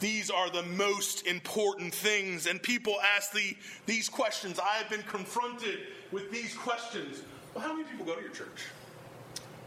These 0.00 0.30
are 0.30 0.50
the 0.50 0.62
most 0.62 1.26
important 1.26 1.94
things. 1.94 2.46
And 2.46 2.60
people 2.60 2.96
ask 3.16 3.32
the, 3.32 3.54
these 3.84 4.08
questions. 4.08 4.58
I 4.58 4.78
have 4.78 4.88
been 4.88 5.02
confronted 5.02 5.80
with 6.10 6.32
these 6.32 6.56
questions. 6.56 7.22
Well, 7.54 7.62
how 7.62 7.74
many 7.74 7.84
people 7.84 8.06
go 8.06 8.16
to 8.16 8.22
your 8.22 8.32
church? 8.32 8.64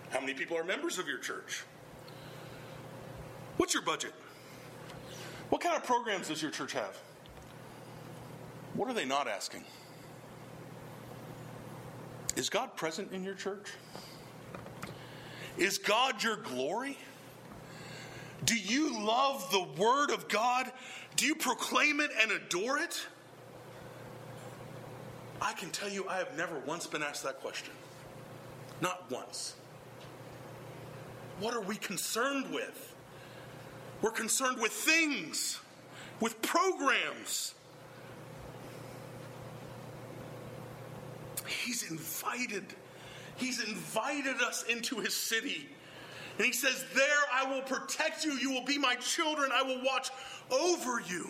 How 0.10 0.20
many 0.20 0.34
people 0.34 0.58
are 0.58 0.64
members 0.64 0.98
of 0.98 1.08
your 1.08 1.20
church? 1.20 1.64
What's 3.58 3.76
your 3.76 3.84
budget? 3.84 4.14
What 5.50 5.62
kind 5.62 5.76
of 5.78 5.84
programs 5.84 6.30
does 6.30 6.42
your 6.42 6.52
church 6.52 6.74
have? 6.74 6.98
What 8.74 8.90
are 8.90 8.94
they 8.94 9.06
not 9.06 9.28
asking? 9.28 9.64
Is 12.38 12.50
God 12.50 12.76
present 12.76 13.12
in 13.14 13.24
your 13.24 13.34
church? 13.34 13.72
Is 15.58 15.80
God 15.80 16.22
your 16.22 16.38
glory? 16.38 16.96
Do 18.46 18.56
you 18.56 19.04
love 19.04 19.50
the 19.52 19.82
Word 19.82 20.12
of 20.12 20.28
God? 20.28 20.72
Do 21.16 21.26
you 21.26 21.34
proclaim 21.34 22.00
it 22.00 22.12
and 22.22 22.32
adore 22.32 22.78
it? 22.78 23.08
I 25.42 25.54
can 25.54 25.72
tell 25.72 25.90
you, 25.90 26.08
I 26.08 26.18
have 26.18 26.38
never 26.38 26.60
once 26.60 26.86
been 26.86 27.02
asked 27.02 27.24
that 27.24 27.42
question. 27.42 27.74
Not 28.82 29.10
once. 29.10 29.56
What 31.40 31.56
are 31.56 31.62
we 31.62 31.76
concerned 31.76 32.54
with? 32.54 32.94
We're 34.04 34.12
concerned 34.12 34.62
with 34.62 34.72
things, 34.72 35.60
with 36.20 36.40
programs. 36.44 37.56
He's 41.48 41.90
invited. 41.90 42.66
He's 43.36 43.64
invited 43.64 44.42
us 44.42 44.64
into 44.64 45.00
his 45.00 45.16
city. 45.16 45.68
And 46.38 46.46
he 46.46 46.54
says, 46.54 46.86
There 46.94 47.04
I 47.34 47.52
will 47.52 47.62
protect 47.62 48.26
you. 48.26 48.34
You 48.34 48.52
will 48.52 48.66
be 48.66 48.78
my 48.78 48.96
children. 48.96 49.52
I 49.54 49.64
will 49.64 49.84
watch 49.84 50.10
over 50.52 51.02
you. 51.02 51.30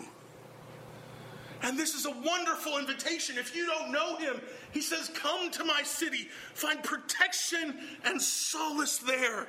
And 1.62 1.76
this 1.76 1.94
is 1.94 2.06
a 2.06 2.10
wonderful 2.10 2.78
invitation. 2.78 3.36
If 3.36 3.56
you 3.56 3.66
don't 3.66 3.90
know 3.90 4.16
him, 4.16 4.40
he 4.72 4.80
says, 4.80 5.10
Come 5.14 5.50
to 5.52 5.64
my 5.64 5.82
city, 5.82 6.28
find 6.54 6.82
protection 6.82 7.78
and 8.04 8.20
solace 8.20 8.98
there. 8.98 9.46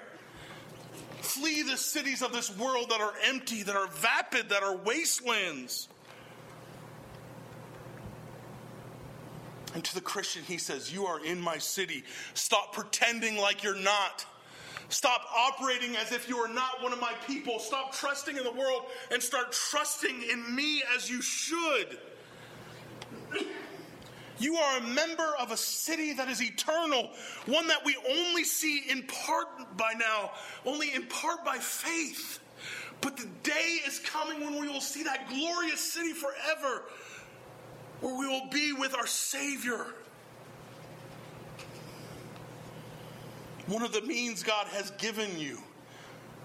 Flee 1.22 1.64
the 1.64 1.78
cities 1.78 2.22
of 2.22 2.32
this 2.32 2.56
world 2.58 2.90
that 2.90 3.02
are 3.02 3.14
empty, 3.26 3.64
that 3.64 3.76
are 3.76 3.88
vapid, 3.88 4.50
that 4.50 4.64
are 4.64 4.76
wastelands. 4.78 5.90
And 9.80 9.86
to 9.86 9.96
the 9.96 10.02
Christian, 10.02 10.44
he 10.44 10.58
says, 10.58 10.92
You 10.92 11.06
are 11.06 11.24
in 11.24 11.40
my 11.40 11.58
city. 11.58 12.04
Stop 12.34 12.74
pretending 12.74 13.38
like 13.38 13.64
you're 13.64 13.80
not. 13.80 14.26
Stop 14.90 15.22
operating 15.34 15.96
as 15.96 16.12
if 16.12 16.28
you 16.28 16.36
are 16.36 16.54
not 16.54 16.84
one 16.84 16.92
of 16.92 17.00
my 17.00 17.14
people. 17.26 17.60
Stop 17.60 17.94
trusting 17.94 18.36
in 18.36 18.44
the 18.44 18.52
world 18.52 18.88
and 19.10 19.24
start 19.24 19.54
trusting 19.54 20.24
in 20.30 20.54
me 20.54 20.84
as 20.98 21.10
you 21.10 21.22
should. 21.22 21.98
You 24.38 24.58
are 24.58 24.80
a 24.80 24.82
member 24.82 25.32
of 25.40 25.52
a 25.52 25.58
city 25.58 26.12
that 26.12 26.28
is 26.28 26.44
eternal, 26.44 27.12
one 27.46 27.68
that 27.68 27.86
we 27.86 27.96
only 28.10 28.44
see 28.44 28.84
in 28.90 29.04
part 29.04 29.78
by 29.78 29.94
now, 29.94 30.32
only 30.66 30.94
in 30.94 31.04
part 31.04 31.46
by 31.46 31.58
faith. 31.58 32.42
But 33.00 33.16
the 33.16 33.30
day 33.44 33.78
is 33.88 34.00
coming 34.00 34.42
when 34.42 34.60
we 34.60 34.68
will 34.68 34.82
see 34.82 35.04
that 35.04 35.30
glorious 35.30 35.80
city 35.80 36.12
forever, 36.12 36.84
where 38.02 38.16
we 38.16 38.28
will 38.28 38.50
be 38.50 38.74
with 38.74 38.96
our 38.96 39.08
Savior. 39.08 39.86
One 43.68 43.84
of 43.84 43.92
the 43.92 44.02
means 44.02 44.42
God 44.42 44.68
has 44.68 44.92
given 44.92 45.38
you 45.38 45.60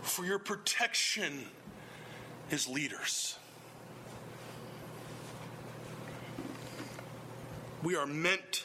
for 0.03 0.25
your 0.25 0.39
protection 0.39 1.47
is 2.51 2.69
leaders. 2.69 3.39
We 7.83 7.97
are 7.97 8.07
meant 8.07 8.65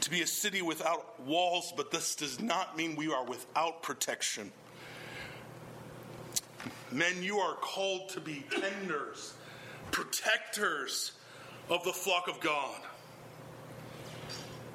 to 0.00 0.10
be 0.10 0.22
a 0.22 0.26
city 0.26 0.62
without 0.62 1.20
walls, 1.24 1.72
but 1.76 1.90
this 1.90 2.14
does 2.14 2.40
not 2.40 2.76
mean 2.76 2.94
we 2.96 3.12
are 3.12 3.24
without 3.24 3.82
protection. 3.82 4.52
Men, 6.92 7.22
you 7.22 7.38
are 7.38 7.54
called 7.54 8.10
to 8.10 8.20
be 8.20 8.44
tenders, 8.50 9.34
protectors 9.90 11.12
of 11.68 11.82
the 11.84 11.92
flock 11.92 12.28
of 12.28 12.40
God. 12.40 12.80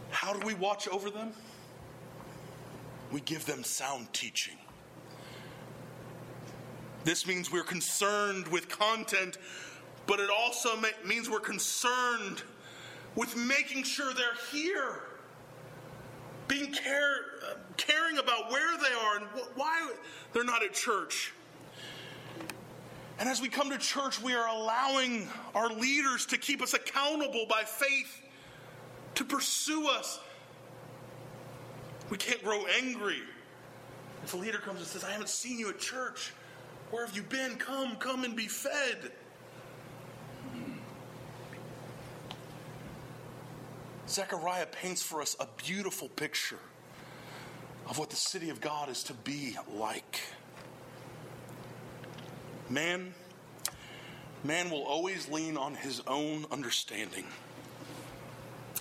How 0.09 0.33
do 0.33 0.45
we 0.45 0.53
watch 0.53 0.87
over 0.87 1.09
them? 1.09 1.33
we 3.11 3.21
give 3.21 3.45
them 3.45 3.63
sound 3.63 4.11
teaching. 4.13 4.57
This 7.03 7.27
means 7.27 7.51
we're 7.51 7.63
concerned 7.63 8.47
with 8.47 8.69
content, 8.69 9.37
but 10.07 10.19
it 10.19 10.29
also 10.29 10.69
means 11.05 11.29
we're 11.29 11.39
concerned 11.39 12.43
with 13.15 13.35
making 13.35 13.83
sure 13.83 14.13
they're 14.13 14.27
here, 14.51 15.01
being 16.47 16.71
care, 16.71 17.15
uh, 17.49 17.55
caring 17.75 18.17
about 18.17 18.51
where 18.51 18.77
they 18.77 18.93
are 18.93 19.17
and 19.17 19.25
wh- 19.27 19.57
why 19.57 19.91
they're 20.31 20.43
not 20.43 20.63
at 20.63 20.73
church. 20.73 21.33
And 23.21 23.29
as 23.29 23.39
we 23.39 23.49
come 23.49 23.69
to 23.69 23.77
church, 23.77 24.19
we 24.19 24.33
are 24.33 24.47
allowing 24.47 25.27
our 25.53 25.69
leaders 25.69 26.25
to 26.25 26.39
keep 26.39 26.59
us 26.59 26.73
accountable 26.73 27.45
by 27.47 27.61
faith, 27.63 28.19
to 29.13 29.23
pursue 29.23 29.87
us, 29.87 30.19
we 32.09 32.17
can't 32.17 32.43
grow 32.43 32.65
angry. 32.81 33.21
If 34.23 34.33
a 34.33 34.37
leader 34.37 34.57
comes 34.57 34.79
and 34.79 34.87
says, 34.87 35.03
I 35.03 35.11
haven't 35.11 35.29
seen 35.29 35.59
you 35.59 35.69
at 35.69 35.77
church, 35.77 36.33
where 36.89 37.05
have 37.05 37.15
you 37.15 37.21
been? 37.21 37.57
Come, 37.57 37.95
come 37.97 38.23
and 38.23 38.35
be 38.35 38.47
fed. 38.47 39.11
Zechariah 44.09 44.65
paints 44.65 45.03
for 45.03 45.21
us 45.21 45.35
a 45.39 45.47
beautiful 45.63 46.09
picture 46.09 46.59
of 47.87 47.99
what 47.99 48.09
the 48.09 48.15
city 48.15 48.49
of 48.49 48.61
God 48.61 48.89
is 48.89 49.03
to 49.03 49.13
be 49.13 49.55
like. 49.71 50.21
Man, 52.71 53.13
man 54.45 54.69
will 54.69 54.83
always 54.83 55.27
lean 55.27 55.57
on 55.57 55.75
his 55.75 56.01
own 56.07 56.45
understanding. 56.51 57.25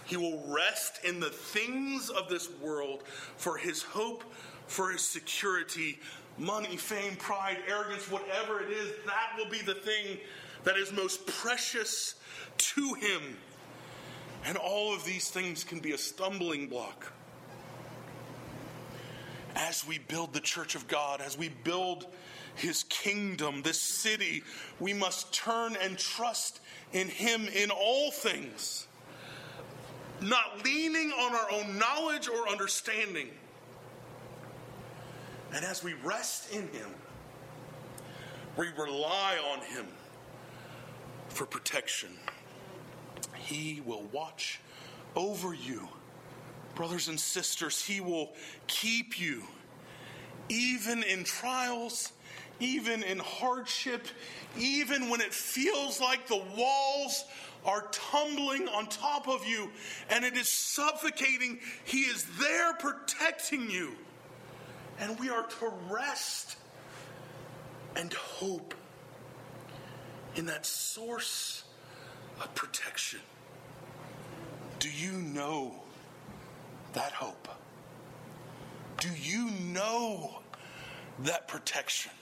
He 0.05 0.17
will 0.17 0.45
rest 0.47 1.05
in 1.05 1.19
the 1.19 1.31
things 1.31 2.09
of 2.09 2.29
this 2.29 2.49
world 2.61 3.03
for 3.37 3.57
his 3.57 3.83
hope, 3.83 4.23
for 4.69 4.93
his 4.93 5.01
security, 5.01 5.99
money, 6.39 6.77
fame, 6.77 7.17
pride, 7.17 7.59
arrogance, 7.69 8.09
whatever 8.09 8.61
it 8.61 8.71
is, 8.71 8.93
that 9.07 9.33
will 9.37 9.51
be 9.51 9.61
the 9.61 9.75
thing 9.75 10.19
that 10.63 10.77
is 10.77 10.93
most 10.93 11.27
precious 11.27 12.15
to 12.59 12.95
him. 12.95 13.37
And 14.45 14.57
all 14.57 14.95
of 14.95 15.05
these 15.05 15.31
things 15.31 15.65
can 15.65 15.81
be 15.81 15.93
a 15.93 15.99
stumbling 15.99 16.69
block. 16.69 17.13
As 19.57 19.85
we 19.85 19.99
build 19.99 20.33
the 20.33 20.41
church 20.41 20.77
of 20.77 20.87
God, 20.87 21.21
as 21.21 21.37
we 21.37 21.49
build 21.49 22.07
his 22.55 22.85
kingdom, 22.85 23.63
this 23.63 23.81
city, 23.81 24.43
we 24.79 24.93
must 24.93 25.33
turn 25.33 25.77
and 25.83 25.99
trust 25.99 26.61
in 26.93 27.09
him 27.09 27.47
in 27.55 27.71
all 27.71 28.11
things 28.11 28.87
not 30.23 30.65
leaning 30.65 31.13
on 31.13 31.35
our 31.35 31.51
own 31.51 31.79
knowledge 31.79 32.29
or 32.29 32.49
understanding. 32.49 33.29
And 35.53 35.65
as 35.65 35.83
we 35.83 35.95
rest 36.05 36.53
in 36.53 36.69
Him, 36.69 36.89
we 38.57 38.69
rely 38.79 39.39
on 39.53 39.61
Him 39.61 39.87
for 41.29 41.47
protection. 41.47 42.11
He 43.37 43.83
will 43.85 44.05
watch 44.13 44.61
over 45.17 45.55
you. 45.55 45.89
Brothers 46.75 47.09
and 47.09 47.19
sisters, 47.19 47.83
He 47.83 48.01
will 48.01 48.33
keep 48.67 49.21
you 49.21 49.43
even 50.49 51.03
in 51.05 51.25
trials, 51.25 52.13
even 52.61 53.03
in 53.03 53.19
hardship, 53.19 54.07
even 54.59 55.09
when 55.09 55.21
it 55.21 55.35
feels 55.35 56.01
like 56.01 56.29
the 56.29 56.43
walls 56.57 57.25
are 57.65 57.89
tumbling 57.91 58.69
on 58.69 58.87
top 58.87 59.29
of 59.29 59.45
you 59.47 59.71
and 60.09 60.25
it 60.25 60.35
is 60.37 60.49
suffocating. 60.49 61.59
He 61.85 62.01
is 62.01 62.25
there 62.39 62.75
protecting 62.75 63.71
you. 63.71 63.93
And 64.99 65.19
we 65.19 65.31
are 65.31 65.43
to 65.43 65.73
rest 65.91 66.57
and 67.97 68.13
hope 68.13 68.75
in 70.37 70.47
that 70.47 70.65
source 70.67 71.65
of 72.41 72.55
protection. 72.55 73.21
Do 74.79 74.91
you 74.91 75.13
know 75.13 75.75
that 76.93 77.13
hope? 77.13 77.49
Do 78.99 79.09
you 79.19 79.51
know 79.51 80.41
that 81.21 81.49
protection? 81.49 82.13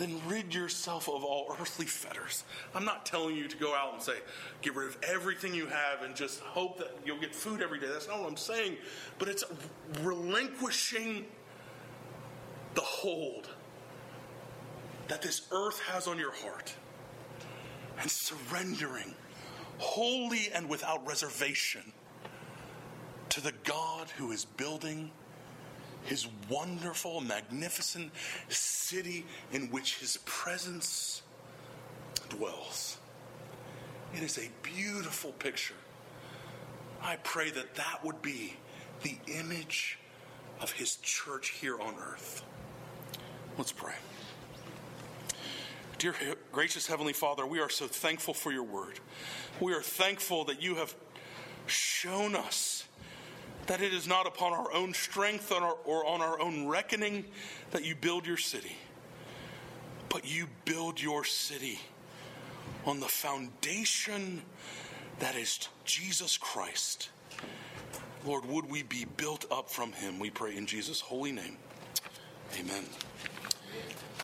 Then 0.00 0.18
rid 0.26 0.54
yourself 0.54 1.10
of 1.10 1.22
all 1.24 1.54
earthly 1.60 1.84
fetters. 1.84 2.44
I'm 2.74 2.86
not 2.86 3.04
telling 3.04 3.36
you 3.36 3.46
to 3.48 3.56
go 3.58 3.74
out 3.74 3.92
and 3.92 4.02
say, 4.02 4.14
get 4.62 4.74
rid 4.74 4.88
of 4.88 4.96
everything 5.02 5.54
you 5.54 5.66
have 5.66 6.00
and 6.02 6.16
just 6.16 6.40
hope 6.40 6.78
that 6.78 6.96
you'll 7.04 7.20
get 7.20 7.34
food 7.34 7.60
every 7.60 7.78
day. 7.78 7.86
That's 7.86 8.08
not 8.08 8.18
what 8.18 8.30
I'm 8.30 8.38
saying. 8.38 8.78
But 9.18 9.28
it's 9.28 9.44
relinquishing 10.00 11.26
the 12.72 12.80
hold 12.80 13.50
that 15.08 15.20
this 15.20 15.42
earth 15.52 15.78
has 15.80 16.06
on 16.06 16.18
your 16.18 16.32
heart 16.32 16.74
and 18.00 18.10
surrendering 18.10 19.14
wholly 19.76 20.48
and 20.54 20.66
without 20.66 21.06
reservation 21.06 21.92
to 23.28 23.42
the 23.42 23.52
God 23.64 24.08
who 24.16 24.32
is 24.32 24.46
building 24.46 25.10
his 26.04 26.26
wonderful, 26.48 27.20
magnificent 27.20 28.10
city 28.48 29.26
in 29.52 29.70
which 29.70 29.98
his 29.98 30.18
presence 30.24 31.22
dwells. 32.28 32.98
It 34.14 34.22
is 34.22 34.38
a 34.38 34.48
beautiful 34.62 35.32
picture. 35.32 35.74
I 37.02 37.16
pray 37.16 37.50
that 37.50 37.74
that 37.76 38.04
would 38.04 38.20
be 38.22 38.54
the 39.02 39.16
image 39.26 39.98
of 40.60 40.72
his 40.72 40.96
church 40.96 41.50
here 41.50 41.80
on 41.80 41.94
earth. 41.94 42.42
Let's 43.56 43.72
pray. 43.72 43.94
Dear 45.98 46.14
gracious 46.50 46.86
Heavenly 46.86 47.12
Father, 47.12 47.46
we 47.46 47.60
are 47.60 47.68
so 47.68 47.86
thankful 47.86 48.34
for 48.34 48.50
your 48.50 48.62
word. 48.62 48.98
We 49.60 49.74
are 49.74 49.82
thankful 49.82 50.44
that 50.44 50.62
you 50.62 50.76
have 50.76 50.94
shown 51.66 52.34
us 52.34 52.84
that 53.70 53.80
it 53.80 53.94
is 53.94 54.08
not 54.08 54.26
upon 54.26 54.52
our 54.52 54.74
own 54.74 54.92
strength 54.92 55.52
or 55.52 56.04
on 56.04 56.20
our 56.20 56.40
own 56.40 56.66
reckoning 56.66 57.24
that 57.70 57.84
you 57.84 57.94
build 57.94 58.26
your 58.26 58.36
city, 58.36 58.74
but 60.08 60.28
you 60.28 60.48
build 60.64 61.00
your 61.00 61.22
city 61.22 61.78
on 62.84 62.98
the 62.98 63.06
foundation 63.06 64.42
that 65.20 65.36
is 65.36 65.68
Jesus 65.84 66.36
Christ. 66.36 67.10
Lord, 68.26 68.44
would 68.46 68.68
we 68.68 68.82
be 68.82 69.06
built 69.16 69.44
up 69.52 69.70
from 69.70 69.92
him? 69.92 70.18
We 70.18 70.30
pray 70.30 70.56
in 70.56 70.66
Jesus' 70.66 71.00
holy 71.00 71.30
name. 71.30 71.56
Amen. 72.58 72.82